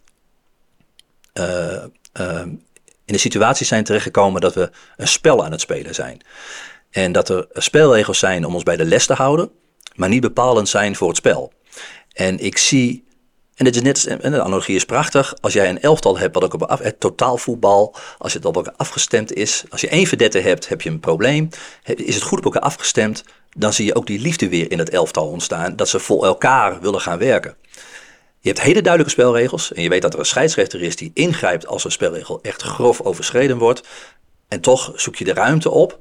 in 3.06 3.16
de 3.16 3.18
situatie 3.18 3.66
zijn 3.66 3.84
terechtgekomen 3.84 4.42
dat 4.42 4.54
we 4.54 4.70
een 4.98 5.08
spel 5.08 5.44
aan 5.44 5.52
het 5.52 5.62
spelen 5.62 5.96
zijn. 5.96 6.22
En 6.90 7.12
dat 7.12 7.30
er 7.30 7.48
spelregels 7.54 8.20
zijn 8.20 8.46
om 8.46 8.54
ons 8.54 8.64
bij 8.64 8.78
de 8.78 8.86
les 8.86 9.06
te 9.06 9.14
houden, 9.14 9.52
maar 9.96 10.10
niet 10.10 10.22
bepalend 10.22 10.70
zijn 10.70 10.96
voor 10.96 11.08
het 11.08 11.18
spel. 11.18 11.54
En 12.14 12.40
ik 12.40 12.58
zie, 12.58 13.08
en 13.56 13.66
dit 13.66 13.76
is 13.76 13.82
net, 13.82 14.04
de 14.22 14.42
analogie 14.42 14.76
is 14.76 14.86
prachtig, 14.86 15.34
als 15.42 15.54
jij 15.54 15.70
een 15.70 15.82
elftal 15.82 16.18
hebt 16.18 16.34
wat 16.34 16.44
ook 16.44 16.54
op 16.54 16.80
het 16.80 17.00
totaalvoetbal, 17.00 17.96
als 18.18 18.34
het 18.34 18.46
op 18.46 18.56
elkaar 18.56 18.74
afgestemd 18.78 19.34
is, 19.34 19.64
als 19.70 19.82
je 19.82 19.90
één 19.90 20.08
verdette 20.08 20.40
hebt, 20.40 20.68
heb 20.68 20.82
je 20.82 20.90
een 20.90 21.00
probleem. 21.00 21.50
Is 21.84 22.16
het 22.16 22.24
goed 22.24 22.38
op 22.38 22.46
elkaar 22.46 22.62
afgestemd, 22.62 23.24
dan 23.58 23.74
zie 23.74 23.86
je 23.86 23.96
ook 23.96 24.08
die 24.08 24.20
liefde 24.20 24.50
weer 24.50 24.72
in 24.72 24.80
het 24.80 24.90
elftal 24.90 25.28
ontstaan, 25.28 25.76
dat 25.76 25.90
ze 25.90 26.00
voor 26.00 26.26
elkaar 26.26 26.80
willen 26.82 27.02
gaan 27.02 27.18
werken. 27.18 27.56
Je 28.42 28.50
hebt 28.50 28.62
hele 28.62 28.82
duidelijke 28.82 29.12
spelregels 29.12 29.74
en 29.74 29.82
je 29.82 29.90
weet 29.90 30.02
dat 30.02 30.14
er 30.14 30.20
een 30.20 30.26
scheidsrechter 30.26 30.82
is 30.82 30.96
die 30.96 31.12
ingrijpt 31.14 31.68
als 31.68 31.84
een 31.84 31.92
spelregel 31.92 32.40
echt 32.42 32.62
grof 32.62 33.02
overschreden 33.02 33.58
wordt. 33.58 33.88
En 34.48 34.62
toch 34.62 34.92
zoek 34.96 35.16
je 35.16 35.26
de 35.26 35.34
ruimte 35.34 35.70
op. 35.70 36.00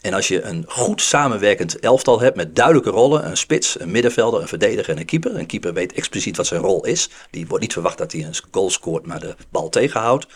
En 0.00 0.14
als 0.14 0.28
je 0.28 0.42
een 0.42 0.64
goed 0.68 1.02
samenwerkend 1.02 1.78
elftal 1.78 2.20
hebt 2.20 2.36
met 2.36 2.56
duidelijke 2.56 2.90
rollen, 2.90 3.26
een 3.26 3.36
spits, 3.36 3.80
een 3.80 3.90
middenvelder, 3.90 4.40
een 4.40 4.48
verdediger 4.48 4.92
en 4.92 4.98
een 4.98 5.04
keeper. 5.04 5.38
Een 5.38 5.46
keeper 5.46 5.72
weet 5.72 5.92
expliciet 5.92 6.36
wat 6.36 6.46
zijn 6.46 6.60
rol 6.60 6.86
is. 6.86 7.08
Die 7.30 7.46
wordt 7.46 7.62
niet 7.62 7.72
verwacht 7.72 7.98
dat 7.98 8.12
hij 8.12 8.24
een 8.24 8.34
goal 8.50 8.70
scoort, 8.70 9.06
maar 9.06 9.20
de 9.20 9.36
bal 9.50 9.68
tegenhoudt. 9.68 10.26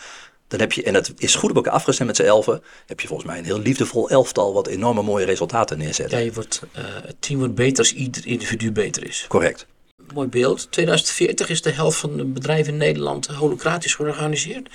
Dan 0.47 0.59
heb 0.59 0.71
je, 0.71 0.83
en 0.83 0.93
het 0.93 1.13
is 1.17 1.35
goed 1.35 1.49
op 1.49 1.55
elkaar 1.55 1.73
afgestemd 1.73 2.09
met 2.09 2.17
z'n 2.17 2.23
elfen, 2.23 2.63
heb 2.85 2.99
je 2.99 3.07
volgens 3.07 3.29
mij 3.29 3.37
een 3.37 3.45
heel 3.45 3.59
liefdevol 3.59 4.09
elftal 4.09 4.53
wat 4.53 4.67
enorme 4.67 5.01
mooie 5.01 5.25
resultaten 5.25 5.77
neerzet. 5.77 6.11
Ja, 6.11 6.17
je 6.17 6.33
wordt, 6.33 6.61
uh, 6.77 6.83
het 6.83 7.15
team 7.19 7.39
wordt 7.39 7.55
beter 7.55 7.77
als 7.77 7.93
ieder 7.93 8.27
individu 8.27 8.71
beter 8.71 9.07
is. 9.07 9.25
Correct 9.27 9.67
mooi 10.13 10.27
beeld. 10.27 10.71
2040 10.71 11.49
is 11.49 11.61
de 11.61 11.71
helft 11.71 11.97
van 11.97 12.17
de 12.17 12.25
bedrijven 12.25 12.73
in 12.73 12.79
Nederland 12.79 13.27
holocratisch 13.27 13.93
georganiseerd. 13.93 14.69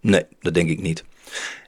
Nee, 0.00 0.26
dat 0.40 0.54
denk 0.54 0.70
ik 0.70 0.80
niet. 0.80 1.04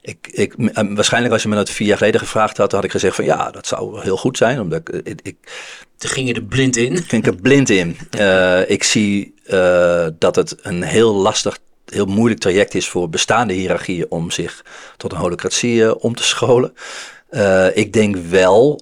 Ik, 0.03 0.29
ik, 0.31 0.55
eh, 0.55 0.85
waarschijnlijk 0.95 1.33
als 1.33 1.43
je 1.43 1.49
me 1.49 1.55
dat 1.55 1.71
vier 1.71 1.87
jaar 1.87 1.97
geleden 1.97 2.21
gevraagd 2.21 2.57
had, 2.57 2.73
had 2.73 2.85
ik 2.85 2.91
gezegd 2.91 3.17
van 3.17 3.25
ja, 3.25 3.51
dat 3.51 3.67
zou 3.67 4.01
heel 4.01 4.17
goed 4.17 4.37
zijn. 4.37 4.61
Omdat 4.61 4.79
ik, 4.79 4.89
ik, 4.89 5.21
ik 5.23 5.37
Toen 5.97 6.11
ging 6.11 6.29
je 6.29 6.35
er 6.35 6.45
blind 6.45 6.77
in. 6.77 7.03
ging 7.03 7.27
er 7.27 7.37
blind 7.37 7.71
in. 7.71 7.97
Eh, 8.11 8.71
ik 8.71 8.83
zie 8.85 9.35
eh, 9.45 10.07
dat 10.19 10.37
het 10.37 10.57
een 10.63 10.83
heel 10.83 11.15
lastig, 11.15 11.59
heel 11.87 12.07
moeilijk 12.07 12.41
traject 12.41 12.75
is 12.75 12.89
voor 12.89 13.09
bestaande 13.09 13.55
hiërarchieën 13.55 14.07
om 14.09 14.31
zich 14.31 14.65
tot 14.97 15.13
een 15.13 15.19
holocratie 15.19 15.85
eh, 15.85 15.95
om 15.99 16.15
te 16.15 16.23
scholen. 16.25 16.75
Eh, 17.29 17.77
ik 17.77 17.93
denk 17.93 18.17
wel 18.17 18.81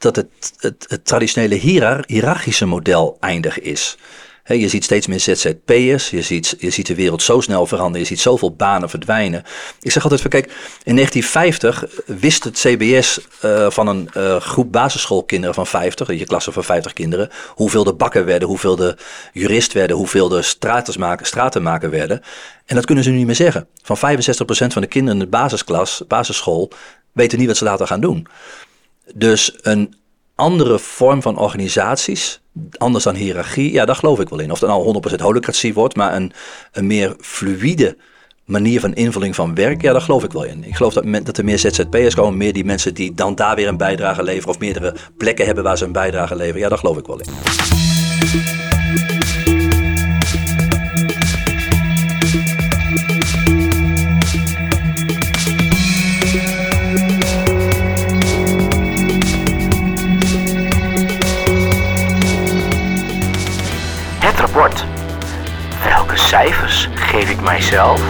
dat 0.00 0.16
het, 0.16 0.28
het, 0.56 0.86
het 0.88 1.04
traditionele 1.04 1.54
hiërar- 1.54 2.04
hiërarchische 2.06 2.66
model 2.66 3.16
eindig 3.20 3.60
is. 3.60 3.96
Je 4.44 4.68
ziet 4.68 4.84
steeds 4.84 5.06
meer 5.06 5.20
ZZP'ers, 5.20 6.10
je 6.10 6.22
ziet, 6.22 6.56
je 6.58 6.70
ziet 6.70 6.86
de 6.86 6.94
wereld 6.94 7.22
zo 7.22 7.40
snel 7.40 7.66
veranderen, 7.66 8.00
je 8.00 8.06
ziet 8.06 8.20
zoveel 8.20 8.54
banen 8.54 8.88
verdwijnen. 8.88 9.44
Ik 9.80 9.90
zeg 9.90 10.02
altijd 10.02 10.20
van 10.20 10.30
kijk, 10.30 10.44
in 10.84 10.94
1950 10.94 11.84
wist 12.06 12.44
het 12.44 12.58
CBS 12.58 13.20
eh, 13.40 13.70
van 13.70 13.86
een 13.86 14.10
eh, 14.12 14.36
groep 14.36 14.72
basisschoolkinderen 14.72 15.54
van 15.54 15.66
50, 15.66 16.08
je 16.18 16.24
klasse 16.24 16.52
van 16.52 16.64
50 16.64 16.92
kinderen, 16.92 17.30
hoeveel 17.48 17.84
de 17.84 17.94
bakker 17.94 18.24
werden, 18.24 18.48
hoeveel 18.48 18.76
de 18.76 18.96
jurist 19.32 19.72
werden, 19.72 19.96
hoeveel 19.96 20.28
de 20.28 20.42
stratenmaker, 20.42 21.26
stratenmaker 21.26 21.90
werden. 21.90 22.22
En 22.66 22.74
dat 22.74 22.84
kunnen 22.84 23.04
ze 23.04 23.10
nu 23.10 23.16
niet 23.16 23.26
meer 23.26 23.34
zeggen. 23.34 23.68
Van 23.82 23.96
65% 23.96 24.00
van 24.66 24.82
de 24.82 24.88
kinderen 24.88 25.18
in 25.18 25.24
de 25.24 25.30
basisklas, 25.30 26.02
basisschool, 26.08 26.70
weten 27.12 27.38
niet 27.38 27.46
wat 27.46 27.56
ze 27.56 27.64
later 27.64 27.86
gaan 27.86 28.00
doen. 28.00 28.26
Dus 29.14 29.58
een 29.62 29.94
andere 30.34 30.78
vorm 30.78 31.22
van 31.22 31.38
organisaties, 31.38 32.40
anders 32.76 33.04
dan 33.04 33.14
hiërarchie, 33.14 33.72
ja, 33.72 33.84
daar 33.84 33.96
geloof 33.96 34.20
ik 34.20 34.28
wel 34.28 34.38
in. 34.38 34.50
Of 34.50 34.60
het 34.60 34.68
nou 34.68 35.00
100% 35.18 35.20
holocratie 35.22 35.74
wordt, 35.74 35.96
maar 35.96 36.14
een, 36.14 36.32
een 36.72 36.86
meer 36.86 37.16
fluïde 37.20 37.96
manier 38.44 38.80
van 38.80 38.94
invulling 38.94 39.34
van 39.34 39.54
werk, 39.54 39.82
ja, 39.82 39.92
daar 39.92 40.00
geloof 40.00 40.24
ik 40.24 40.32
wel 40.32 40.44
in. 40.44 40.64
Ik 40.64 40.76
geloof 40.76 40.92
dat, 40.92 41.24
dat 41.24 41.38
er 41.38 41.44
meer 41.44 41.58
ZZP'ers 41.58 42.14
komen, 42.14 42.36
meer 42.36 42.52
die 42.52 42.64
mensen 42.64 42.94
die 42.94 43.14
dan 43.14 43.34
daar 43.34 43.56
weer 43.56 43.68
een 43.68 43.76
bijdrage 43.76 44.22
leveren, 44.22 44.48
of 44.48 44.58
meerdere 44.58 44.94
plekken 45.16 45.46
hebben 45.46 45.64
waar 45.64 45.78
ze 45.78 45.84
een 45.84 45.92
bijdrage 45.92 46.36
leveren, 46.36 46.60
ja, 46.60 46.68
daar 46.68 46.78
geloof 46.78 46.98
ik 46.98 47.06
wel 47.06 47.20
in. 47.20 47.89
Welke 64.60 66.16
cijfers 66.16 66.88
geef 66.94 67.30
ik 67.30 67.40
mijzelf? 67.40 68.00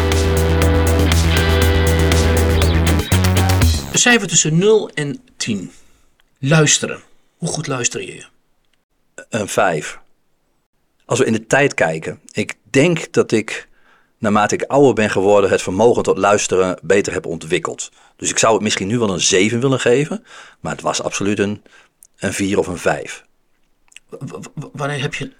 Een 3.92 3.98
cijfer 3.98 4.28
tussen 4.28 4.58
0 4.58 4.90
en 4.90 5.20
10. 5.36 5.72
Luisteren. 6.38 7.00
Hoe 7.36 7.48
goed 7.48 7.66
luister 7.66 8.02
je? 8.02 8.24
Een 9.28 9.48
vijf. 9.48 9.98
Als 11.04 11.18
we 11.18 11.24
in 11.24 11.32
de 11.32 11.46
tijd 11.46 11.74
kijken, 11.74 12.20
ik 12.32 12.54
denk 12.70 13.12
dat 13.12 13.32
ik, 13.32 13.68
naarmate 14.18 14.54
ik 14.54 14.62
ouder 14.62 14.94
ben 14.94 15.10
geworden, 15.10 15.50
het 15.50 15.62
vermogen 15.62 16.02
tot 16.02 16.18
luisteren 16.18 16.78
beter 16.82 17.12
heb 17.12 17.26
ontwikkeld. 17.26 17.90
Dus 18.16 18.30
ik 18.30 18.38
zou 18.38 18.54
het 18.54 18.62
misschien 18.62 18.88
nu 18.88 18.98
wel 18.98 19.10
een 19.12 19.20
zeven 19.20 19.60
willen 19.60 19.80
geven, 19.80 20.24
maar 20.60 20.72
het 20.72 20.82
was 20.82 21.02
absoluut 21.02 21.38
een, 21.38 21.62
een 22.18 22.32
vier 22.32 22.58
of 22.58 22.66
een 22.66 22.78
vijf. 22.78 23.24
W- 24.08 24.16
w- 24.54 24.64
wanneer 24.72 25.00
heb 25.00 25.14
je 25.14 25.38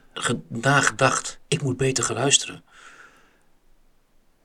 nagedacht, 0.49 1.39
ik 1.49 1.63
moet 1.63 1.77
beter 1.77 2.05
gaan 2.05 2.17
luisteren? 2.17 2.63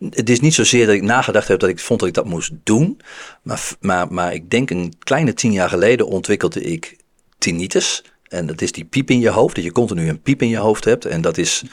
Het 0.10 0.30
is 0.30 0.40
niet 0.40 0.54
zozeer 0.54 0.86
dat 0.86 0.96
ik 0.96 1.02
nagedacht 1.02 1.48
heb 1.48 1.60
dat 1.60 1.70
ik 1.70 1.80
vond 1.80 2.00
dat 2.00 2.10
ik 2.10 2.16
dat 2.16 2.26
moest 2.26 2.52
doen, 2.64 3.02
maar, 3.42 3.72
maar, 3.80 4.14
maar 4.14 4.34
ik 4.34 4.50
denk 4.50 4.70
een 4.70 4.94
kleine 5.00 5.34
tien 5.34 5.52
jaar 5.52 5.70
geleden 5.70 6.08
ontwikkelde 6.08 6.62
ik 6.62 6.98
tinnitus. 7.38 8.04
En 8.28 8.46
dat 8.46 8.62
is 8.62 8.72
die 8.72 8.86
piep 8.86 9.10
in 9.10 9.20
je 9.20 9.30
hoofd, 9.30 9.56
dat 9.56 9.64
je 9.64 9.72
continu 9.72 10.10
een 10.10 10.22
piep 10.22 10.42
in 10.42 10.50
je 10.50 10.58
hoofd 10.58 10.86
hebt. 10.86 11.06
En 11.06 11.22
dat 11.22 11.38
is 11.38 11.64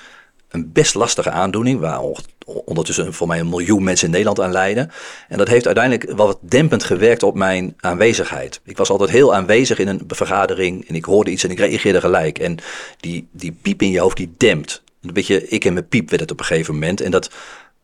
een 0.53 0.73
best 0.73 0.95
lastige 0.95 1.31
aandoening, 1.31 1.81
waar 1.81 2.01
on- 2.01 2.17
ondertussen 2.45 3.15
voor 3.15 3.27
mij 3.27 3.41
een 3.41 3.49
miljoen 3.49 3.85
mensen 3.85 4.07
in 4.07 4.13
Nederland 4.13 4.41
aan 4.41 4.53
lijden. 4.53 4.91
En 5.29 5.39
dat 5.39 5.49
heeft 5.49 5.67
uiteindelijk 5.67 6.17
wel 6.17 6.27
wat 6.27 6.39
dempend 6.41 6.85
gewerkt 6.85 7.23
op 7.23 7.35
mijn 7.35 7.75
aanwezigheid. 7.81 8.61
Ik 8.65 8.77
was 8.77 8.91
altijd 8.91 9.11
heel 9.11 9.35
aanwezig 9.35 9.79
in 9.79 9.89
een 9.89 10.03
vergadering 10.07 10.89
en 10.89 10.95
ik 10.95 11.05
hoorde 11.05 11.31
iets 11.31 11.45
en 11.45 11.51
ik 11.51 11.59
reageerde 11.59 12.01
gelijk. 12.01 12.39
En 12.39 12.59
die, 13.01 13.29
die 13.31 13.57
piep 13.63 13.83
in 13.83 13.91
je 13.91 14.01
hoofd, 14.01 14.17
die 14.17 14.35
dempt. 14.37 14.83
Een 15.03 15.13
beetje 15.13 15.49
ik 15.49 15.65
en 15.65 15.73
mijn 15.73 15.89
piep 15.89 16.09
werd 16.09 16.21
het 16.23 16.31
op 16.31 16.39
een 16.39 16.45
gegeven 16.45 16.75
moment. 16.75 17.01
En 17.01 17.11
dat, 17.11 17.31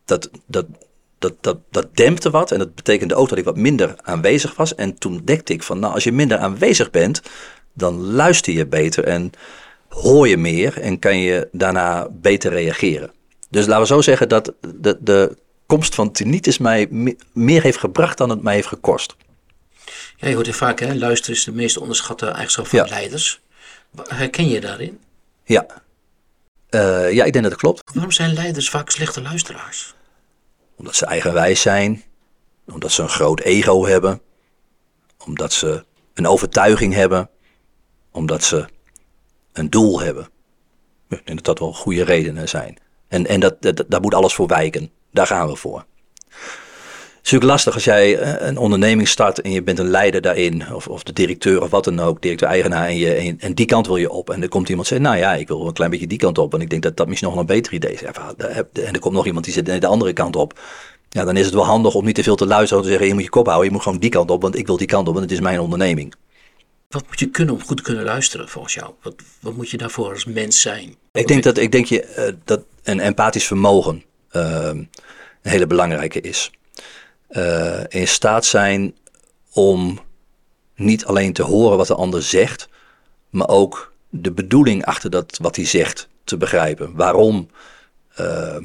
dat, 0.04 0.30
dat, 0.46 0.66
dat, 1.18 1.34
dat, 1.40 1.58
dat 1.70 1.96
dempte 1.96 2.30
wat 2.30 2.50
en 2.52 2.58
dat 2.58 2.74
betekende 2.74 3.14
ook 3.14 3.28
dat 3.28 3.38
ik 3.38 3.44
wat 3.44 3.56
minder 3.56 3.94
aanwezig 4.02 4.56
was. 4.56 4.74
En 4.74 4.98
toen 4.98 5.20
dekte 5.24 5.52
ik 5.52 5.62
van, 5.62 5.78
nou 5.78 5.94
als 5.94 6.04
je 6.04 6.12
minder 6.12 6.38
aanwezig 6.38 6.90
bent, 6.90 7.22
dan 7.72 8.00
luister 8.00 8.52
je 8.52 8.66
beter 8.66 9.04
en 9.04 9.32
hoor 9.88 10.28
je 10.28 10.36
meer 10.36 10.80
en 10.80 10.98
kan 10.98 11.18
je 11.18 11.48
daarna 11.52 12.08
beter 12.10 12.50
reageren. 12.52 13.12
Dus 13.50 13.66
laten 13.66 13.80
we 13.80 13.86
zo 13.86 14.00
zeggen 14.02 14.28
dat 14.28 14.52
de, 14.76 14.98
de 15.00 15.36
komst 15.66 15.94
van 15.94 16.12
tinnitus 16.12 16.58
mij 16.58 16.86
me- 16.90 17.16
meer 17.32 17.62
heeft 17.62 17.78
gebracht 17.78 18.18
dan 18.18 18.30
het 18.30 18.42
mij 18.42 18.54
heeft 18.54 18.68
gekost. 18.68 19.16
Ja, 20.16 20.28
je 20.28 20.34
hoort 20.34 20.46
heel 20.46 20.54
vaak, 20.54 20.80
hè, 20.80 20.94
luisteren 20.94 21.36
is 21.36 21.44
de 21.44 21.52
meest 21.52 21.76
onderschatte 21.78 22.26
eigenschap 22.26 22.66
van 22.66 22.78
Ja. 22.78 22.86
leiders. 22.88 23.40
Herken 24.02 24.48
je 24.48 24.60
daarin? 24.60 24.98
Ja. 25.44 25.66
Eh, 26.68 27.12
ja, 27.12 27.24
ik 27.24 27.32
denk 27.32 27.44
dat 27.44 27.52
het 27.52 27.60
klopt. 27.62 27.82
Waarom 27.92 28.12
zijn 28.12 28.32
leiders 28.32 28.70
vaak 28.70 28.90
slechte 28.90 29.22
luisteraars? 29.22 29.94
Omdat 30.76 30.94
ze 30.94 31.06
eigenwijs 31.06 31.60
zijn, 31.60 32.02
omdat 32.66 32.92
ze 32.92 33.02
een 33.02 33.08
groot 33.08 33.40
ego 33.40 33.84
hebben, 33.86 34.20
omdat 35.24 35.52
ze 35.52 35.84
een 36.14 36.26
overtuiging 36.26 36.94
hebben, 36.94 37.30
omdat 38.10 38.42
ze 38.44 38.66
een 39.58 39.70
doel 39.70 40.00
hebben. 40.00 40.28
Ik 41.08 41.22
denk 41.24 41.36
dat 41.36 41.44
dat 41.44 41.58
wel 41.58 41.72
goede 41.72 42.04
redenen 42.04 42.48
zijn. 42.48 42.78
En, 43.08 43.26
en 43.26 43.40
dat, 43.40 43.62
dat, 43.62 43.84
daar 43.88 44.00
moet 44.00 44.14
alles 44.14 44.34
voor 44.34 44.46
wijken. 44.46 44.90
Daar 45.12 45.26
gaan 45.26 45.48
we 45.48 45.56
voor. 45.56 45.78
Het 45.78 47.26
is 47.26 47.32
natuurlijk 47.32 47.50
lastig 47.50 47.74
als 47.74 47.84
jij 47.84 48.18
eh, 48.18 48.48
een 48.48 48.58
onderneming 48.58 49.08
start 49.08 49.40
en 49.40 49.50
je 49.50 49.62
bent 49.62 49.78
een 49.78 49.90
leider 49.90 50.20
daarin, 50.20 50.74
of, 50.74 50.88
of 50.88 51.02
de 51.02 51.12
directeur 51.12 51.62
of 51.62 51.70
wat 51.70 51.84
dan 51.84 52.00
ook, 52.00 52.22
directeur-eigenaar, 52.22 52.86
en, 52.86 52.96
je, 52.96 53.14
en, 53.14 53.40
en 53.40 53.54
die 53.54 53.66
kant 53.66 53.86
wil 53.86 53.96
je 53.96 54.10
op. 54.10 54.30
En 54.30 54.42
er 54.42 54.48
komt 54.48 54.68
iemand 54.68 54.86
zeggen, 54.86 55.06
nou 55.06 55.18
ja, 55.18 55.34
ik 55.34 55.48
wil 55.48 55.66
een 55.66 55.72
klein 55.72 55.90
beetje 55.90 56.06
die 56.06 56.18
kant 56.18 56.38
op. 56.38 56.54
En 56.54 56.60
ik 56.60 56.70
denk 56.70 56.82
dat 56.82 56.96
dat 56.96 57.08
misschien 57.08 57.30
nog 57.30 57.38
een 57.38 57.46
beter 57.46 57.72
idee 57.72 57.92
is. 57.92 58.02
En 58.02 58.92
er 58.92 58.98
komt 58.98 59.14
nog 59.14 59.26
iemand 59.26 59.44
die 59.44 59.54
zit 59.54 59.66
de 59.80 59.86
andere 59.86 60.12
kant 60.12 60.36
op. 60.36 60.60
Ja, 61.08 61.24
dan 61.24 61.36
is 61.36 61.44
het 61.44 61.54
wel 61.54 61.64
handig 61.64 61.94
om 61.94 62.04
niet 62.04 62.14
te 62.14 62.22
veel 62.22 62.36
te 62.36 62.46
luisteren 62.46 62.76
en 62.78 62.82
te 62.82 62.88
zeggen, 62.90 63.08
je 63.08 63.14
moet 63.14 63.22
je 63.22 63.30
kop 63.30 63.46
houden, 63.46 63.66
je 63.66 63.72
moet 63.72 63.82
gewoon 63.82 63.98
die 63.98 64.10
kant 64.10 64.30
op, 64.30 64.42
want 64.42 64.56
ik 64.56 64.66
wil 64.66 64.76
die 64.76 64.86
kant 64.86 65.08
op, 65.08 65.14
want 65.14 65.24
het 65.26 65.34
is 65.34 65.40
mijn 65.40 65.60
onderneming. 65.60 66.14
Wat 66.88 67.06
moet 67.06 67.18
je 67.18 67.30
kunnen 67.30 67.54
om 67.54 67.62
goed 67.62 67.76
te 67.76 67.82
kunnen 67.82 68.04
luisteren 68.04 68.48
volgens 68.48 68.74
jou? 68.74 68.92
Wat, 69.02 69.14
wat 69.40 69.54
moet 69.54 69.70
je 69.70 69.76
daarvoor 69.76 70.12
als 70.12 70.24
mens 70.24 70.60
zijn? 70.60 70.94
Ik 71.12 71.26
denk 71.26 71.42
dat, 71.42 71.58
ik 71.58 71.72
denk 71.72 71.86
je, 71.86 72.02
eh, 72.02 72.32
dat 72.44 72.64
een 72.82 73.00
empathisch 73.00 73.46
vermogen 73.46 74.04
eh, 74.28 74.68
een 74.68 74.88
hele 75.42 75.66
belangrijke 75.66 76.20
is. 76.20 76.50
Eh, 77.28 77.80
in 77.88 78.08
staat 78.08 78.44
zijn 78.44 78.96
om 79.52 80.00
niet 80.74 81.04
alleen 81.04 81.32
te 81.32 81.42
horen 81.42 81.76
wat 81.76 81.86
de 81.86 81.94
ander 81.94 82.22
zegt, 82.22 82.68
maar 83.30 83.48
ook 83.48 83.92
de 84.08 84.32
bedoeling 84.32 84.84
achter 84.84 85.10
dat 85.10 85.38
wat 85.42 85.56
hij 85.56 85.64
zegt 85.64 86.08
te 86.24 86.36
begrijpen. 86.36 86.96
Waarom 86.96 87.48
eh, 88.14 88.56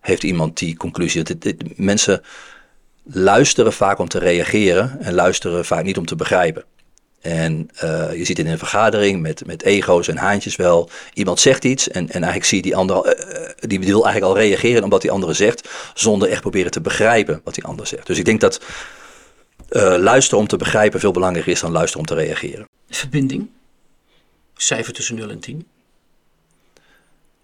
heeft 0.00 0.22
iemand 0.22 0.58
die 0.58 0.76
conclusie? 0.76 1.22
Dat 1.22 1.54
mensen 1.76 2.22
luisteren 3.02 3.72
vaak 3.72 3.98
om 3.98 4.08
te 4.08 4.18
reageren 4.18 5.00
en 5.00 5.14
luisteren 5.14 5.64
vaak 5.64 5.84
niet 5.84 5.98
om 5.98 6.06
te 6.06 6.16
begrijpen. 6.16 6.64
En 7.20 7.70
eh, 7.74 8.14
je 8.16 8.24
ziet 8.24 8.38
in 8.38 8.46
een 8.46 8.58
vergadering 8.58 9.20
met, 9.20 9.46
met 9.46 9.62
ego's 9.62 10.08
en 10.08 10.16
haantjes 10.16 10.56
wel. 10.56 10.90
Iemand 11.14 11.40
zegt 11.40 11.64
iets 11.64 11.88
en, 11.88 12.04
en 12.04 12.12
eigenlijk 12.12 12.44
zie 12.44 12.56
je 12.56 12.62
die 12.62 12.76
ander, 12.76 12.96
al- 12.96 13.06
eh, 13.06 13.44
eh, 13.44 13.52
die 13.58 13.78
wil 13.80 14.04
eigenlijk 14.04 14.24
al 14.34 14.38
reageren 14.38 14.84
op 14.84 14.90
wat 14.90 15.00
die 15.00 15.10
andere 15.10 15.32
zegt, 15.32 15.68
zonder 15.94 16.28
echt 16.28 16.40
proberen 16.40 16.70
te 16.70 16.80
begrijpen 16.80 17.40
wat 17.44 17.54
die 17.54 17.64
ander 17.64 17.86
zegt. 17.86 18.06
Dus 18.06 18.18
ik 18.18 18.24
denk 18.24 18.40
dat 18.40 18.60
luisteren 19.98 20.38
om 20.38 20.46
te 20.46 20.56
begrijpen 20.56 21.00
veel 21.00 21.10
belangrijker 21.12 21.52
is 21.52 21.60
dan 21.60 21.72
luisteren 21.72 22.00
om 22.00 22.16
te 22.16 22.22
reageren. 22.22 22.68
Verbinding? 22.90 23.48
Cijfer 24.56 24.92
tussen 24.92 25.14
0 25.16 25.30
en 25.30 25.40
10. 25.40 25.66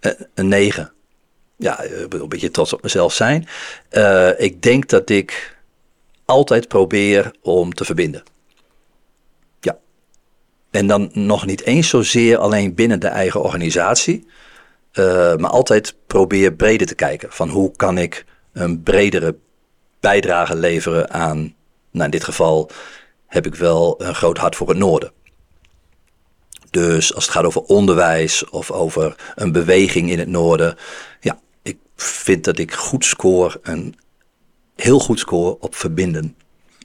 Eh, 0.00 0.12
een 0.34 0.48
9. 0.48 0.92
Ja, 1.56 1.84
een 1.84 2.28
beetje 2.28 2.50
trots 2.50 2.72
op 2.72 2.82
mezelf 2.82 3.14
zijn. 3.14 3.48
Ik 4.38 4.62
denk 4.62 4.88
dat 4.88 5.10
ik 5.10 5.56
altijd 6.24 6.68
probeer 6.68 7.30
om 7.40 7.74
te 7.74 7.84
verbinden. 7.84 8.22
En 10.72 10.86
dan 10.86 11.10
nog 11.12 11.46
niet 11.46 11.62
eens 11.62 11.88
zozeer 11.88 12.38
alleen 12.38 12.74
binnen 12.74 13.00
de 13.00 13.08
eigen 13.08 13.42
organisatie, 13.42 14.26
eh, 14.92 15.36
maar 15.36 15.50
altijd 15.50 15.94
probeer 16.06 16.52
breder 16.52 16.86
te 16.86 16.94
kijken. 16.94 17.32
Van 17.32 17.48
hoe 17.48 17.76
kan 17.76 17.98
ik 17.98 18.24
een 18.52 18.82
bredere 18.82 19.36
bijdrage 20.00 20.56
leveren 20.56 21.10
aan, 21.10 21.54
nou 21.90 22.04
in 22.04 22.10
dit 22.10 22.24
geval 22.24 22.70
heb 23.26 23.46
ik 23.46 23.54
wel 23.54 24.02
een 24.02 24.14
groot 24.14 24.38
hart 24.38 24.56
voor 24.56 24.68
het 24.68 24.78
noorden. 24.78 25.12
Dus 26.70 27.14
als 27.14 27.24
het 27.24 27.32
gaat 27.32 27.44
over 27.44 27.62
onderwijs 27.62 28.48
of 28.48 28.70
over 28.70 29.14
een 29.34 29.52
beweging 29.52 30.10
in 30.10 30.18
het 30.18 30.28
noorden. 30.28 30.76
Ja, 31.20 31.40
ik 31.62 31.78
vind 31.96 32.44
dat 32.44 32.58
ik 32.58 32.72
goed 32.72 33.04
scoor 33.04 33.58
een 33.62 33.94
heel 34.76 34.98
goed 34.98 35.18
scoren 35.18 35.60
op 35.60 35.74
verbinden. 35.74 36.36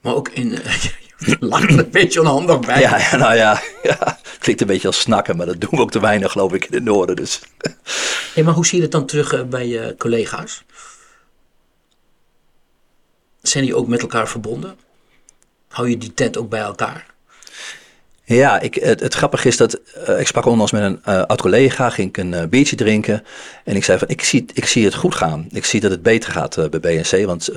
Maar 0.01 0.15
ook 0.15 0.29
in... 0.29 0.57
lacht 1.39 1.71
er 1.71 1.79
een 1.79 1.91
beetje 1.91 2.19
onhandig 2.19 2.59
bij. 2.59 2.81
Ja, 2.81 2.97
ja, 2.97 3.15
nou 3.15 3.35
ja, 3.35 3.61
ja, 3.83 4.19
klinkt 4.39 4.61
een 4.61 4.67
beetje 4.67 4.87
als 4.87 4.99
snakken, 4.99 5.37
maar 5.37 5.45
dat 5.45 5.61
doen 5.61 5.69
we 5.69 5.79
ook 5.79 5.91
te 5.91 5.99
weinig, 5.99 6.31
geloof 6.31 6.53
ik, 6.53 6.65
in 6.65 6.73
het 6.73 6.83
noorden. 6.83 7.15
Dus. 7.15 7.41
Hey, 8.33 8.43
maar 8.43 8.53
hoe 8.53 8.65
zie 8.65 8.75
je 8.75 8.83
dat 8.83 8.91
dan 8.91 9.05
terug 9.05 9.33
eh, 9.33 9.43
bij 9.43 9.67
je 9.67 9.95
collega's? 9.97 10.63
Zijn 13.41 13.63
die 13.63 13.75
ook 13.75 13.87
met 13.87 14.01
elkaar 14.01 14.27
verbonden? 14.27 14.77
Hou 15.67 15.89
je 15.89 15.97
die 15.97 16.13
tent 16.13 16.37
ook 16.37 16.49
bij 16.49 16.61
elkaar? 16.61 17.05
Ja, 18.29 18.59
ik, 18.59 18.75
het, 18.75 18.99
het 18.99 19.13
grappige 19.13 19.47
is 19.47 19.57
dat 19.57 19.73
eh, 20.05 20.19
ik 20.19 20.27
sprak 20.27 20.45
onlangs 20.45 20.71
met 20.71 20.81
een 20.81 20.99
eh, 21.03 21.21
oud 21.21 21.41
collega, 21.41 21.89
ging 21.89 22.09
ik 22.09 22.17
een 22.17 22.33
eh, 22.33 22.47
biertje 22.47 22.75
drinken 22.75 23.23
en 23.63 23.75
ik 23.75 23.83
zei 23.83 23.97
van 23.97 24.07
ik 24.07 24.23
zie, 24.23 24.45
ik 24.53 24.65
zie 24.65 24.85
het 24.85 24.95
goed 24.95 25.15
gaan. 25.15 25.47
Ik 25.51 25.65
zie 25.65 25.79
dat 25.79 25.91
het 25.91 26.01
beter 26.01 26.31
gaat 26.31 26.69
bij 26.69 26.79
BNC, 26.79 27.25
want 27.25 27.49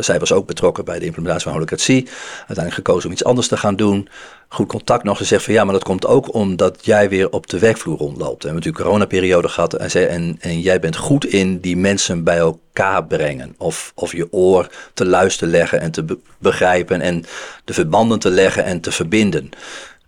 zij 0.00 0.18
was 0.18 0.32
ook 0.32 0.46
betrokken 0.46 0.84
bij 0.84 0.98
de 0.98 1.04
implementatie 1.04 1.44
van 1.44 1.52
holocratie. 1.52 2.08
Uiteindelijk 2.36 2.74
gekozen 2.74 3.06
om 3.06 3.12
iets 3.12 3.24
anders 3.24 3.48
te 3.48 3.56
gaan 3.56 3.76
doen. 3.76 4.08
Goed 4.48 4.68
contact 4.68 5.04
nog. 5.04 5.16
Ze 5.16 5.24
zegt 5.24 5.44
van 5.44 5.54
ja, 5.54 5.64
maar 5.64 5.72
dat 5.72 5.84
komt 5.84 6.06
ook 6.06 6.34
omdat 6.34 6.78
jij 6.80 7.08
weer 7.08 7.30
op 7.30 7.46
de 7.46 7.58
werkvloer 7.58 7.98
rondloopt. 7.98 8.42
We 8.42 8.48
hebben 8.48 8.54
natuurlijk 8.54 8.84
coronaperiode 8.84 9.48
gehad 9.48 9.74
en, 9.74 10.08
en, 10.08 10.36
en 10.40 10.60
jij 10.60 10.80
bent 10.80 10.96
goed 10.96 11.26
in 11.26 11.60
die 11.60 11.76
mensen 11.76 12.24
bij 12.24 12.38
elkaar 12.38 13.04
brengen. 13.06 13.54
Of, 13.58 13.92
of 13.94 14.12
je 14.12 14.32
oor 14.32 14.68
te 14.94 15.06
luisteren 15.06 15.52
leggen 15.52 15.80
en 15.80 15.90
te 15.90 16.02
be- 16.02 16.18
begrijpen 16.38 17.00
en 17.00 17.24
de 17.64 17.72
verbanden 17.72 18.18
te 18.18 18.30
leggen 18.30 18.64
en 18.64 18.80
te 18.80 18.92
verbinden. 18.92 19.50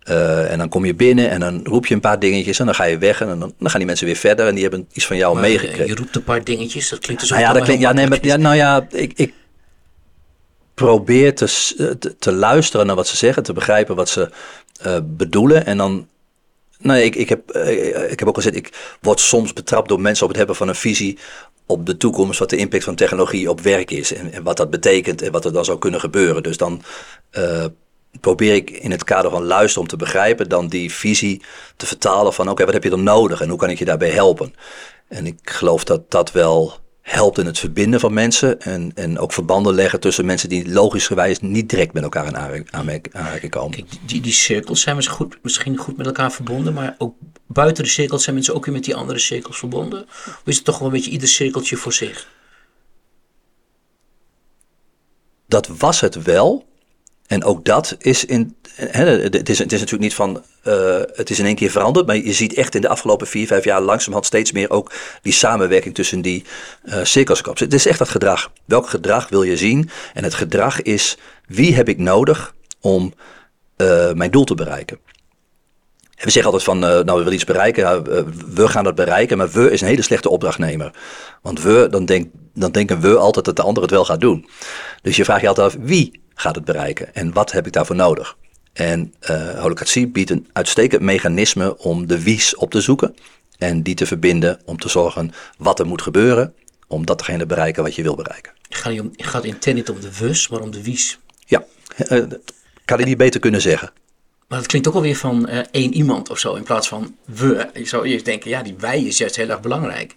Uh, 0.09 0.51
en 0.51 0.57
dan 0.57 0.69
kom 0.69 0.85
je 0.85 0.95
binnen 0.95 1.29
en 1.29 1.39
dan 1.39 1.61
roep 1.63 1.85
je 1.85 1.93
een 1.93 1.99
paar 1.99 2.19
dingetjes 2.19 2.59
en 2.59 2.65
dan 2.65 2.75
ga 2.75 2.83
je 2.83 2.97
weg 2.97 3.21
en 3.21 3.27
dan, 3.27 3.39
dan 3.39 3.69
gaan 3.69 3.77
die 3.77 3.85
mensen 3.85 4.05
weer 4.05 4.15
verder 4.15 4.47
en 4.47 4.53
die 4.53 4.63
hebben 4.63 4.87
iets 4.93 5.05
van 5.05 5.17
jou 5.17 5.33
Maar, 5.33 5.43
eh, 5.43 5.49
meegekregen. 5.49 5.87
Je 5.87 5.95
roept 5.95 6.15
een 6.15 6.23
paar 6.23 6.43
dingetjes, 6.43 6.89
dat 6.89 6.99
klinkt 6.99 7.21
dus 7.21 7.31
Nou 7.31 7.41
ja, 7.41 7.53
dat 7.53 7.63
klinkt, 7.63 7.81
ja, 7.81 7.93
nee, 7.93 8.07
maar, 8.07 8.25
ja, 8.25 8.35
nou 8.35 8.55
ja, 8.55 8.87
ik, 8.91 9.13
ik 9.15 9.33
probeer 10.73 11.35
te, 11.35 11.73
eh, 11.77 11.87
te, 11.87 12.15
te 12.17 12.31
luisteren 12.31 12.85
naar 12.85 12.95
wat 12.95 13.07
ze 13.07 13.17
zeggen, 13.17 13.43
te 13.43 13.53
begrijpen 13.53 13.95
wat 13.95 14.09
ze 14.09 14.29
eh, 14.81 14.97
bedoelen. 15.03 15.65
En 15.65 15.77
dan, 15.77 16.07
nou, 16.79 16.99
ik, 16.99 17.15
ik, 17.15 17.29
heb, 17.29 17.49
eh, 17.49 18.11
ik 18.11 18.19
heb 18.19 18.27
ook 18.27 18.35
gezegd, 18.35 18.55
ik 18.55 18.97
word 19.01 19.19
soms 19.19 19.53
betrapt 19.53 19.89
door 19.89 20.01
mensen 20.01 20.23
op 20.23 20.29
het 20.29 20.37
hebben 20.37 20.55
van 20.55 20.67
een 20.67 20.75
visie 20.75 21.17
op 21.65 21.85
de 21.85 21.97
toekomst, 21.97 22.39
wat 22.39 22.49
de 22.49 22.57
impact 22.57 22.83
van 22.83 22.95
technologie 22.95 23.49
op 23.49 23.61
werk 23.61 23.91
is 23.91 24.13
en, 24.13 24.31
en 24.31 24.43
wat 24.43 24.57
dat 24.57 24.69
betekent 24.69 25.21
en 25.21 25.31
wat 25.31 25.45
er 25.45 25.53
dan 25.53 25.65
zou 25.65 25.77
kunnen 25.77 25.99
gebeuren. 25.99 26.43
Dus 26.43 26.57
dan 26.57 26.81
eh, 27.29 27.65
probeer 28.19 28.55
ik 28.55 28.69
in 28.69 28.91
het 28.91 29.03
kader 29.03 29.31
van 29.31 29.43
luisteren 29.43 29.81
om 29.81 29.87
te 29.87 29.95
begrijpen, 29.95 30.49
dan 30.49 30.67
die 30.67 30.93
visie 30.93 31.41
te 31.75 31.85
vertalen 31.85 32.33
van 32.33 32.49
oké, 32.49 32.65
wat 32.65 32.73
heb 32.73 32.83
je 32.83 32.89
dan 32.89 33.03
nodig 33.03 33.41
en 33.41 33.49
hoe 33.49 33.57
kan 33.57 33.69
ik 33.69 33.79
je 33.79 33.85
daarbij 33.85 34.09
helpen? 34.09 34.53
En 35.07 35.25
ik 35.25 35.39
geloof 35.43 35.83
dat 35.83 36.11
dat 36.11 36.31
wel 36.31 36.73
helpt 37.01 37.37
in 37.37 37.45
het 37.45 37.59
verbinden 37.59 37.99
van 37.99 38.13
mensen 38.13 38.61
en, 38.61 38.91
en 38.95 39.19
ook 39.19 39.33
verbanden 39.33 39.73
leggen 39.73 39.99
tussen 39.99 40.25
mensen 40.25 40.49
die 40.49 40.69
logischgewijs 40.69 41.39
niet 41.39 41.69
direct 41.69 41.93
met 41.93 42.03
elkaar 42.03 42.25
in 42.25 42.37
aanraking- 42.37 43.51
komen. 43.51 43.71
Kijk, 43.71 43.87
die, 44.05 44.21
die 44.21 44.33
cirkels 44.33 44.81
zijn 44.81 44.95
misschien 44.95 45.17
goed, 45.17 45.37
misschien 45.41 45.77
goed 45.77 45.97
met 45.97 46.05
elkaar 46.05 46.31
verbonden, 46.31 46.73
maar 46.73 46.95
ook 46.97 47.15
buiten 47.47 47.83
de 47.83 47.89
cirkels 47.89 48.23
zijn 48.23 48.35
mensen 48.35 48.55
ook 48.55 48.65
weer 48.65 48.73
met 48.73 48.83
die 48.83 48.95
andere 48.95 49.19
cirkels 49.19 49.57
verbonden? 49.57 50.03
Of 50.03 50.41
is 50.45 50.55
het 50.55 50.65
toch 50.65 50.77
wel 50.77 50.87
een 50.87 50.93
beetje 50.93 51.11
ieder 51.11 51.27
cirkeltje 51.27 51.75
voor 51.75 51.93
zich? 51.93 52.27
dat 55.47 55.67
was 55.67 55.99
het 55.99 56.23
wel. 56.23 56.65
En 57.27 57.43
ook 57.43 57.65
dat 57.65 57.95
is 57.99 58.25
in. 58.25 58.55
Hè, 58.75 59.05
het, 59.05 59.49
is, 59.49 59.59
het 59.59 59.71
is 59.71 59.79
natuurlijk 59.79 60.01
niet 60.01 60.13
van. 60.13 60.43
eh, 60.63 61.01
het 61.13 61.29
is 61.29 61.39
in 61.39 61.45
één 61.45 61.55
keer 61.55 61.69
veranderd. 61.69 62.05
Maar 62.05 62.15
je 62.15 62.33
ziet 62.33 62.53
echt 62.53 62.75
in 62.75 62.81
de 62.81 62.89
afgelopen 62.89 63.27
vier, 63.27 63.47
vijf 63.47 63.63
jaar 63.63 63.81
langzamerhand 63.81 64.25
steeds 64.25 64.51
meer 64.51 64.69
ook 64.69 64.93
die 65.21 65.33
samenwerking 65.33 65.95
tussen 65.95 66.21
die 66.21 66.43
komen. 67.41 67.63
Het 67.63 67.73
is 67.73 67.85
echt 67.85 67.99
dat 67.99 68.09
gedrag. 68.09 68.51
Welk 68.65 68.89
gedrag 68.89 69.29
wil 69.29 69.43
je 69.43 69.57
zien? 69.57 69.89
En 70.13 70.23
het 70.23 70.33
gedrag 70.33 70.81
is: 70.81 71.17
wie 71.47 71.75
heb 71.75 71.89
ik 71.89 71.97
nodig 71.97 72.53
om 72.81 73.13
eh, 73.75 74.13
mijn 74.13 74.31
doel 74.31 74.43
te 74.43 74.55
bereiken? 74.55 74.99
En 76.15 76.25
we 76.25 76.31
zeggen 76.31 76.51
altijd 76.51 76.63
van, 76.63 76.79
nou 76.79 77.05
we 77.05 77.17
willen 77.17 77.33
iets 77.33 77.43
bereiken, 77.43 78.03
we 78.53 78.67
gaan 78.67 78.83
dat 78.83 78.95
bereiken, 78.95 79.37
maar 79.37 79.49
we 79.49 79.71
is 79.71 79.81
een 79.81 79.87
hele 79.87 80.01
slechte 80.01 80.29
opdrachtnemer. 80.29 80.91
Want 81.41 81.61
we, 81.61 81.87
dan, 81.91 82.05
denk, 82.05 82.29
dan 82.53 82.71
denken 82.71 82.99
we 82.99 83.17
altijd 83.17 83.45
dat 83.45 83.55
de 83.55 83.61
ander 83.61 83.81
het 83.83 83.91
wel 83.91 84.05
gaat 84.05 84.19
doen. 84.21 84.49
Dus 85.01 85.15
je 85.15 85.23
vraagt 85.23 85.41
je 85.41 85.47
altijd 85.47 85.67
af, 85.67 85.75
wie 85.81 86.21
gaat 86.37 86.55
het 86.55 86.65
bereiken 86.65 87.15
en 87.15 87.33
wat 87.33 87.51
heb 87.51 87.65
ik 87.65 87.73
daarvoor 87.73 87.95
nodig? 87.95 88.37
En 88.73 89.13
eh 89.19 89.59
holocratie 89.59 90.07
biedt 90.07 90.29
een 90.29 90.47
uitstekend 90.53 91.01
mechanisme 91.01 91.77
om 91.77 92.07
de 92.07 92.23
wie's 92.23 92.57
op 92.57 92.71
te 92.71 92.81
zoeken 92.81 93.15
en 93.57 93.81
die 93.81 93.95
te 93.95 94.05
verbinden 94.05 94.59
om 94.65 94.79
te 94.79 94.89
zorgen 94.89 95.31
wat 95.57 95.79
er 95.79 95.85
moet 95.85 96.01
gebeuren 96.01 96.53
om 96.87 97.05
datgene 97.05 97.37
te 97.37 97.45
bereiken 97.45 97.83
wat 97.83 97.95
je 97.95 98.03
wil 98.03 98.15
bereiken. 98.15 98.51
Het 98.67 98.77
gaat, 98.77 98.99
om, 98.99 99.11
gaat 99.17 99.43
in 99.43 99.59
ten 99.59 99.75
niet 99.75 99.89
om 99.89 99.99
de 99.99 100.17
wus, 100.17 100.47
maar 100.47 100.61
om 100.61 100.71
de 100.71 100.83
wies. 100.83 101.19
Ja, 101.45 101.65
eh, 101.95 102.23
kan 102.85 102.99
ik 102.99 103.05
niet 103.05 103.17
beter 103.17 103.39
kunnen 103.39 103.61
zeggen. 103.61 103.91
Maar 104.47 104.57
dat 104.57 104.67
klinkt 104.67 104.87
ook 104.87 104.93
alweer 104.93 105.15
van 105.15 105.47
één 105.71 105.93
iemand 105.93 106.29
of 106.29 106.39
zo, 106.39 106.55
in 106.55 106.63
plaats 106.63 106.87
van 106.87 107.15
we. 107.25 107.69
Je 107.73 107.85
zou 107.85 108.05
eerst 108.05 108.25
denken, 108.25 108.49
ja, 108.49 108.61
die 108.61 108.75
wij 108.77 109.03
is 109.03 109.17
juist 109.17 109.35
heel 109.35 109.49
erg 109.49 109.59
belangrijk. 109.59 110.15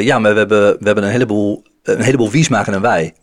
Ja, 0.00 0.18
maar 0.18 0.32
we 0.32 0.38
hebben, 0.38 0.78
we 0.78 0.84
hebben 0.84 1.04
een 1.04 1.10
heleboel, 1.10 1.64
een 1.82 2.02
heleboel 2.02 2.30
wie's 2.30 2.48
maken 2.48 2.74
en 2.74 2.80
wij. 2.80 3.14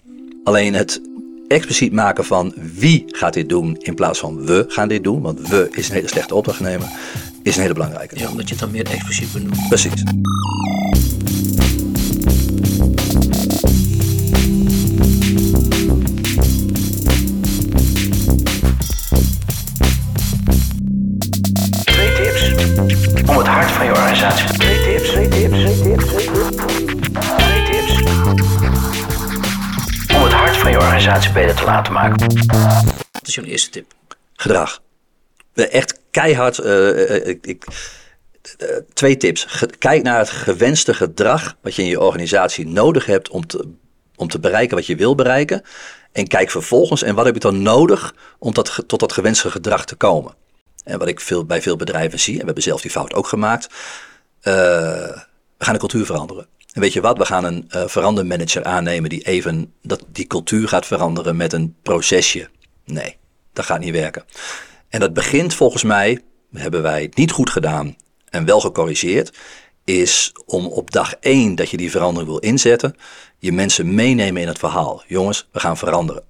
Alleen 0.43 0.73
het 0.73 1.01
expliciet 1.47 1.91
maken 1.91 2.25
van 2.25 2.53
wie 2.75 3.03
gaat 3.07 3.33
dit 3.33 3.49
doen 3.49 3.77
in 3.79 3.95
plaats 3.95 4.19
van 4.19 4.45
we 4.45 4.65
gaan 4.67 4.87
dit 4.87 5.03
doen, 5.03 5.21
want 5.21 5.47
we 5.47 5.67
is 5.71 5.87
een 5.89 5.95
hele 5.95 6.07
slechte 6.07 6.35
opdrachtnemer, 6.35 6.87
is 7.43 7.55
een 7.55 7.61
hele 7.61 7.73
belangrijke. 7.73 8.19
Ja, 8.19 8.29
omdat 8.29 8.43
je 8.43 8.49
het 8.49 8.63
dan 8.63 8.71
meer 8.71 8.85
expliciet 8.85 9.33
benoemt. 9.33 9.67
Precies. 9.67 10.03
Beter 31.33 31.55
te 31.55 31.63
laten 31.63 31.93
maken. 31.93 32.17
Dat 33.11 33.27
is 33.27 33.35
jouw 33.35 33.43
eerste 33.43 33.69
tip. 33.69 33.93
Gedrag. 34.33 34.81
Echt 35.53 35.99
keihard. 36.11 36.59
eh, 36.59 37.15
eh, 37.15 37.27
ik, 37.27 37.45
ik, 37.47 37.65
eh, 38.57 38.67
twee 38.93 39.17
tips. 39.17 39.43
Ge- 39.47 39.69
kijk 39.79 40.03
naar 40.03 40.17
het 40.17 40.29
gewenste 40.29 40.93
gedrag 40.93 41.55
wat 41.61 41.75
je 41.75 41.81
in 41.81 41.87
je 41.87 41.99
organisatie 41.99 42.67
nodig 42.67 43.05
hebt 43.05 43.29
om 43.29 43.47
te, 43.47 43.71
om 44.15 44.27
te 44.27 44.39
bereiken 44.39 44.75
wat 44.75 44.85
je 44.85 44.95
wil 44.95 45.15
bereiken. 45.15 45.61
En 46.11 46.27
kijk 46.27 46.51
vervolgens, 46.51 47.03
en 47.03 47.15
wat 47.15 47.25
heb 47.25 47.33
je 47.33 47.39
dan 47.39 47.61
nodig 47.61 48.15
om 48.39 48.53
dat, 48.53 48.83
tot 48.87 48.99
dat 48.99 49.13
gewenste 49.13 49.51
gedrag 49.51 49.85
te 49.85 49.95
komen? 49.95 50.33
En 50.83 50.99
wat 50.99 51.07
ik 51.07 51.19
veel, 51.19 51.45
bij 51.45 51.61
veel 51.61 51.75
bedrijven 51.75 52.19
zie, 52.19 52.33
en 52.33 52.39
we 52.39 52.45
hebben 52.45 52.63
zelf 52.63 52.81
die 52.81 52.91
fout 52.91 53.13
ook 53.13 53.27
gemaakt, 53.27 53.67
eh, 54.41 54.53
we 55.57 55.65
gaan 55.65 55.73
de 55.73 55.79
cultuur 55.79 56.05
veranderen. 56.05 56.47
En 56.75 56.81
weet 56.81 56.93
je 56.93 57.01
wat, 57.01 57.17
we 57.17 57.25
gaan 57.25 57.43
een 57.43 57.65
eh 57.69 57.87
verandermanager 57.87 58.63
aannemen 58.63 59.09
die 59.09 59.25
even 59.25 59.73
dat, 59.81 60.05
die 60.07 60.27
cultuur 60.27 60.67
gaat 60.67 60.85
veranderen 60.85 61.35
met 61.35 61.53
een 61.53 61.75
procesje. 61.81 62.49
Nee, 62.85 63.17
dat 63.53 63.65
gaat 63.65 63.79
niet 63.79 63.91
werken. 63.91 64.23
En 64.89 64.99
dat 64.99 65.13
begint 65.13 65.53
volgens 65.53 65.83
mij, 65.83 66.21
hebben 66.53 66.81
wij 66.81 67.11
niet 67.13 67.31
goed 67.31 67.49
gedaan 67.49 67.95
en 68.29 68.45
wel 68.45 68.59
gecorrigeerd, 68.59 69.37
is 69.83 70.33
om 70.45 70.65
op 70.65 70.91
dag 70.91 71.13
één 71.19 71.55
dat 71.55 71.69
je 71.69 71.77
die 71.77 71.91
verandering 71.91 72.29
wil 72.29 72.39
inzetten, 72.39 72.95
je 73.37 73.51
mensen 73.51 73.95
meenemen 73.95 74.41
in 74.41 74.47
het 74.47 74.59
verhaal. 74.59 75.03
Jongens, 75.07 75.47
we 75.51 75.59
gaan 75.59 75.77
veranderen. 75.77 76.23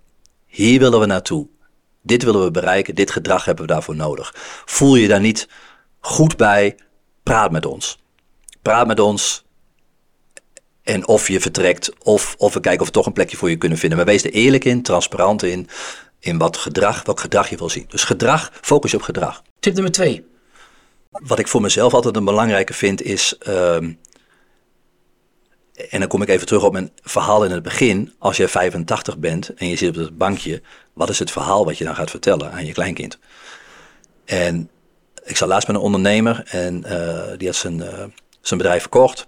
Hier 0.46 0.80
willen 0.80 1.00
we 1.00 1.06
naartoe. 1.06 1.48
Dit 2.02 2.24
willen 2.24 2.44
we 2.44 2.52
bereiken, 2.52 2.96
dit 2.96 3.12
gedrag 3.12 3.46
hebben 3.46 3.66
we 3.66 3.72
daarvoor 3.72 3.96
nodig. 3.96 4.34
Voel 4.66 4.96
je 4.96 5.08
daar 5.08 5.20
niet 5.20 5.48
goed 6.00 6.38
bij, 6.38 6.76
praat 7.24 7.52
met 7.52 7.66
ons. 7.66 8.00
Praat 8.62 8.88
met 8.88 9.00
ons 9.00 9.45
en 10.86 11.08
of 11.08 11.28
je 11.28 11.40
vertrekt, 11.40 11.92
of, 12.04 12.36
of 12.38 12.54
we 12.54 12.60
kijken 12.60 12.82
of 12.82 12.88
we 12.88 12.94
toch 12.94 13.06
een 13.06 13.14
plekje 13.14 13.38
voor 13.38 13.50
je 13.50 13.56
kunnen 13.56 13.78
vinden. 13.78 13.98
Maar 13.98 14.08
wees 14.08 14.24
er 14.24 14.32
eerlijk 14.32 14.66
in, 14.66 14.82
transparant 14.82 15.44
in, 15.44 15.68
in 16.20 16.38
wat 16.38 16.58
gedrag, 16.58 17.04
welk 17.04 17.20
gedrag 17.20 17.50
je 17.50 17.58
wil 17.58 17.70
zien. 17.70 17.86
Dus 17.90 18.04
gedrag, 18.04 18.52
focus 18.62 18.92
je 18.92 18.98
op 18.98 19.04
gedrag. 19.04 19.42
Tip 19.60 19.74
nummer 19.74 19.92
twee. 19.92 20.26
Wat 21.10 21.40
ik 21.40 21.48
voor 21.48 21.62
mezelf 21.62 21.94
altijd 21.94 22.16
een 22.16 22.26
belangrijke 22.26 22.74
vind 22.74 23.02
is, 23.02 23.38
ehm, 23.38 23.94
en 25.90 26.00
dan 26.00 26.08
kom 26.08 26.22
ik 26.22 26.30
even 26.30 26.48
terug 26.48 26.64
op 26.64 26.74
mijn 26.74 26.92
verhaal 27.02 27.46
in 27.46 27.52
het 27.52 27.64
begin. 27.64 28.14
Als 28.20 28.38
je 28.38 28.48
85 28.48 29.18
bent 29.18 29.54
en 29.54 29.68
je 29.68 29.76
zit 29.76 29.90
op 29.90 29.96
het 29.96 30.18
bankje, 30.18 30.62
wat 30.94 31.10
is 31.10 31.20
het 31.20 31.32
verhaal 31.32 31.66
wat 31.66 31.78
je 31.78 31.84
dan 31.84 31.96
gaat 31.96 32.10
vertellen 32.10 32.52
aan 32.52 32.66
je 32.66 32.74
kleinkind? 32.74 33.20
En 34.26 34.70
ik 35.24 35.38
zat 35.38 35.48
laatst 35.48 35.68
met 35.68 35.76
een 35.76 35.82
ondernemer 35.82 36.44
en 36.46 36.84
eh, 36.84 37.38
die 37.38 37.48
had 37.48 37.58
zijn, 37.58 37.82
eh, 37.82 38.04
zijn 38.42 38.60
bedrijf 38.60 38.82
verkocht. 38.82 39.26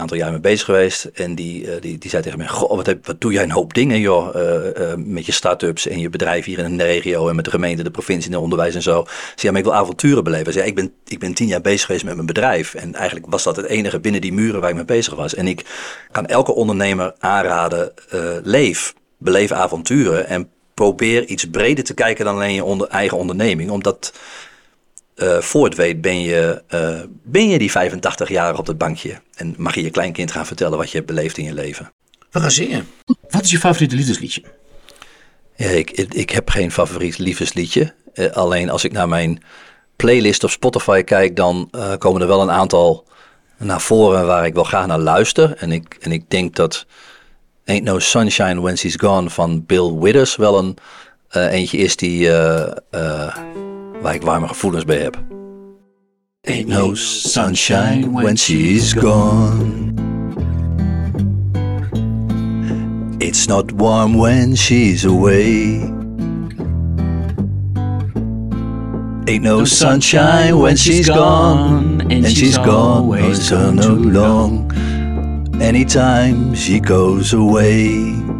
Aantal 0.00 0.16
jaar 0.16 0.30
mee 0.30 0.40
bezig 0.40 0.64
geweest. 0.64 1.04
En 1.04 1.34
die, 1.34 1.70
eh, 1.70 1.80
die, 1.80 1.98
die 1.98 2.10
zei 2.10 2.22
tegen 2.22 2.38
mij, 2.38 2.48
goh, 2.48 2.76
wat, 2.76 2.86
heb, 2.86 3.06
wat 3.06 3.20
doe 3.20 3.32
jij 3.32 3.42
een 3.42 3.50
hoop 3.50 3.74
dingen 3.74 4.00
joh, 4.00 4.34
eh, 4.34 4.92
eh, 4.92 4.98
met 4.98 5.26
je 5.26 5.32
start-ups 5.32 5.86
en 5.86 6.00
je 6.00 6.10
bedrijf 6.10 6.44
hier 6.44 6.58
in 6.58 6.76
de 6.76 6.84
regio 6.84 7.28
en 7.28 7.36
met 7.36 7.44
de 7.44 7.50
gemeente, 7.50 7.82
de 7.82 7.90
provincie 7.90 8.26
en 8.26 8.34
het 8.34 8.42
onderwijs 8.42 8.74
en 8.74 8.82
zo. 8.82 9.04
Ze 9.06 9.14
zei, 9.14 9.36
ja, 9.36 9.50
maar 9.50 9.60
ik 9.60 9.66
wil 9.66 9.74
avonturen 9.74 10.24
beleven. 10.24 10.52
Ze 10.52 10.58
zei, 10.58 10.66
ik 10.66 10.74
ben, 10.74 10.92
ik 11.06 11.18
ben 11.18 11.34
tien 11.34 11.46
jaar 11.46 11.60
bezig 11.60 11.86
geweest 11.86 12.04
met 12.04 12.14
mijn 12.14 12.26
bedrijf. 12.26 12.74
En 12.74 12.94
eigenlijk 12.94 13.26
was 13.30 13.42
dat 13.42 13.56
het 13.56 13.66
enige 13.66 14.00
binnen 14.00 14.20
die 14.20 14.32
muren 14.32 14.60
waar 14.60 14.70
ik 14.70 14.76
mee 14.76 14.84
bezig 14.84 15.14
was. 15.14 15.34
En 15.34 15.46
ik 15.46 15.64
kan 16.10 16.26
elke 16.26 16.54
ondernemer 16.54 17.14
aanraden, 17.18 17.92
leef, 18.42 18.94
beleef 19.18 19.52
avonturen 19.52 20.26
en 20.26 20.48
probeer 20.74 21.24
iets 21.24 21.44
breder 21.44 21.84
te 21.84 21.94
kijken 21.94 22.24
dan 22.24 22.34
alleen 22.34 22.54
je 22.54 22.64
onder, 22.64 22.88
eigen 22.88 23.18
onderneming. 23.18 23.70
Omdat 23.70 24.12
uh, 25.22 25.38
voor 25.38 25.64
het 25.64 25.74
weet 25.74 26.00
ben 26.00 26.20
je, 26.20 26.62
uh, 26.74 27.00
ben 27.22 27.48
je 27.48 27.58
die 27.58 27.70
85 27.70 28.28
jaar 28.28 28.58
op 28.58 28.66
het 28.66 28.78
bankje. 28.78 29.20
En 29.34 29.54
mag 29.56 29.74
je 29.74 29.82
je 29.82 29.90
kleinkind 29.90 30.30
gaan 30.30 30.46
vertellen 30.46 30.78
wat 30.78 30.90
je 30.90 30.96
hebt 30.96 31.08
beleefd 31.08 31.38
in 31.38 31.44
je 31.44 31.54
leven. 31.54 31.92
We 32.30 32.40
gaan 32.40 32.50
zingen. 32.50 32.88
Wat 33.28 33.42
is 33.42 33.50
je 33.50 33.58
favoriete 33.58 33.96
liefdesliedje? 33.96 34.42
Ja, 35.56 35.68
ik, 35.68 35.90
ik, 35.90 36.30
heb 36.30 36.50
geen 36.50 36.72
favoriet 36.72 37.18
liefdesliedje. 37.18 37.94
Uh, 38.14 38.32
alleen 38.32 38.70
als 38.70 38.84
ik 38.84 38.92
naar 38.92 39.08
mijn 39.08 39.42
playlist 39.96 40.44
op 40.44 40.50
Spotify 40.50 41.02
kijk, 41.02 41.36
dan 41.36 41.70
komen 41.98 42.20
er 42.20 42.26
wel 42.26 42.42
een 42.42 42.50
aantal 42.50 43.06
naar 43.58 43.80
voren 43.80 44.26
waar 44.26 44.46
ik 44.46 44.54
wel 44.54 44.64
graag 44.64 44.86
naar 44.86 44.98
luister. 44.98 45.56
En 45.56 45.72
ik, 45.72 45.96
en 46.00 46.12
ik 46.12 46.30
denk 46.30 46.56
dat 46.56 46.86
Ain't 47.64 47.84
No 47.84 47.98
Sunshine 47.98 48.60
When 48.60 48.78
She's 48.78 48.96
Gone 48.96 49.30
van 49.30 49.66
Bill 49.66 49.92
Withers 49.92 50.36
wel 50.36 50.58
een 50.58 50.76
eentje 51.30 51.78
is 51.78 51.96
die 51.96 52.30
waar 54.02 54.14
ik 54.14 54.22
warme 54.22 54.48
gevoelens 54.48 54.84
bij 54.84 54.98
heb. 54.98 55.22
Ain't 56.40 56.66
no 56.66 56.94
sunshine 56.94 58.12
when 58.12 58.36
she's 58.36 58.92
gone. 58.92 59.92
It's 63.18 63.46
not 63.46 63.72
warm 63.72 64.16
when 64.16 64.56
she's 64.56 65.04
away. 65.04 65.92
Ain't 69.24 69.42
no 69.42 69.64
sunshine 69.64 70.58
when 70.58 70.76
she's 70.76 71.08
gone, 71.08 72.00
and 72.10 72.26
she's 72.26 72.58
gone 72.58 73.34
so 73.34 73.70
no 73.70 73.94
long. 73.94 74.72
Anytime 75.60 76.54
she 76.54 76.80
goes 76.80 77.32
away. 77.32 78.39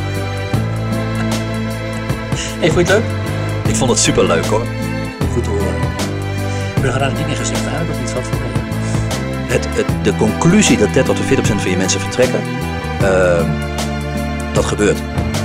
Hey, 2.59 2.71
vond 2.71 2.87
je 2.87 2.93
het 2.93 3.03
leuk? 3.03 3.11
Ik 3.67 3.75
vond 3.75 3.89
het 3.89 3.99
super 3.99 4.25
leuk 4.25 4.45
hoor. 4.45 4.65
Goed 5.33 5.43
te 5.43 5.49
horen. 5.49 5.73
Rare 6.81 7.13
dingen 7.13 7.35
gezegd? 7.35 7.63
Daar 7.63 7.73
heb 7.73 7.89
ik 7.89 7.99
niet 7.99 8.09
van 8.09 8.23
van 8.23 8.37
het, 9.51 9.67
het, 9.69 10.03
De 10.03 10.15
conclusie 10.15 10.77
dat 10.77 10.93
30 10.93 11.15
tot 11.15 11.25
40% 11.25 11.61
van 11.61 11.71
je 11.71 11.77
mensen 11.77 11.99
vertrekken, 11.99 12.41
uh, 13.01 13.47
dat 14.53 14.65
gebeurt. 14.65 14.97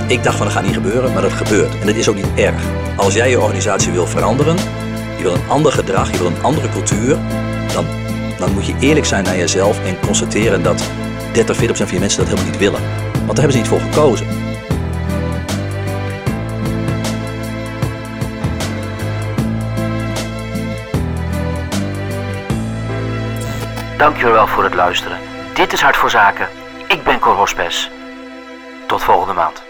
Ik 0.07 0.23
dacht 0.23 0.35
van 0.35 0.45
dat 0.45 0.55
gaat 0.55 0.65
niet 0.65 0.73
gebeuren, 0.73 1.13
maar 1.13 1.21
dat 1.21 1.31
gebeurt. 1.31 1.79
En 1.81 1.87
het 1.87 1.95
is 1.95 2.07
ook 2.07 2.15
niet 2.15 2.33
erg. 2.35 2.61
Als 2.95 3.13
jij 3.13 3.29
je 3.29 3.39
organisatie 3.39 3.91
wil 3.91 4.07
veranderen, 4.07 4.55
je 5.17 5.23
wil 5.23 5.33
een 5.33 5.47
ander 5.47 5.71
gedrag, 5.71 6.11
je 6.11 6.17
wil 6.17 6.27
een 6.27 6.41
andere 6.41 6.69
cultuur, 6.69 7.17
dan, 7.73 7.85
dan 8.37 8.53
moet 8.53 8.65
je 8.65 8.73
eerlijk 8.79 9.05
zijn 9.05 9.23
naar 9.23 9.37
jezelf 9.37 9.85
en 9.85 9.99
constateren 9.99 10.63
dat 10.63 10.83
30, 11.31 11.57
40% 11.57 11.59
van 11.59 11.87
je 11.91 11.99
mensen 11.99 12.19
dat 12.19 12.27
helemaal 12.27 12.51
niet 12.51 12.59
willen. 12.59 12.81
Want 13.11 13.27
daar 13.27 13.45
hebben 13.45 13.51
ze 13.51 13.57
niet 13.57 13.67
voor 13.67 13.79
gekozen. 13.79 14.46
Dankjewel 23.97 24.47
voor 24.47 24.63
het 24.63 24.73
luisteren. 24.73 25.17
Dit 25.53 25.73
is 25.73 25.81
Hart 25.81 25.97
voor 25.97 26.09
Zaken. 26.09 26.47
Ik 26.87 27.03
ben 27.03 27.19
Cor 27.19 27.35
Hospes. 27.35 27.91
Tot 28.87 29.03
volgende 29.03 29.33
maand. 29.33 29.66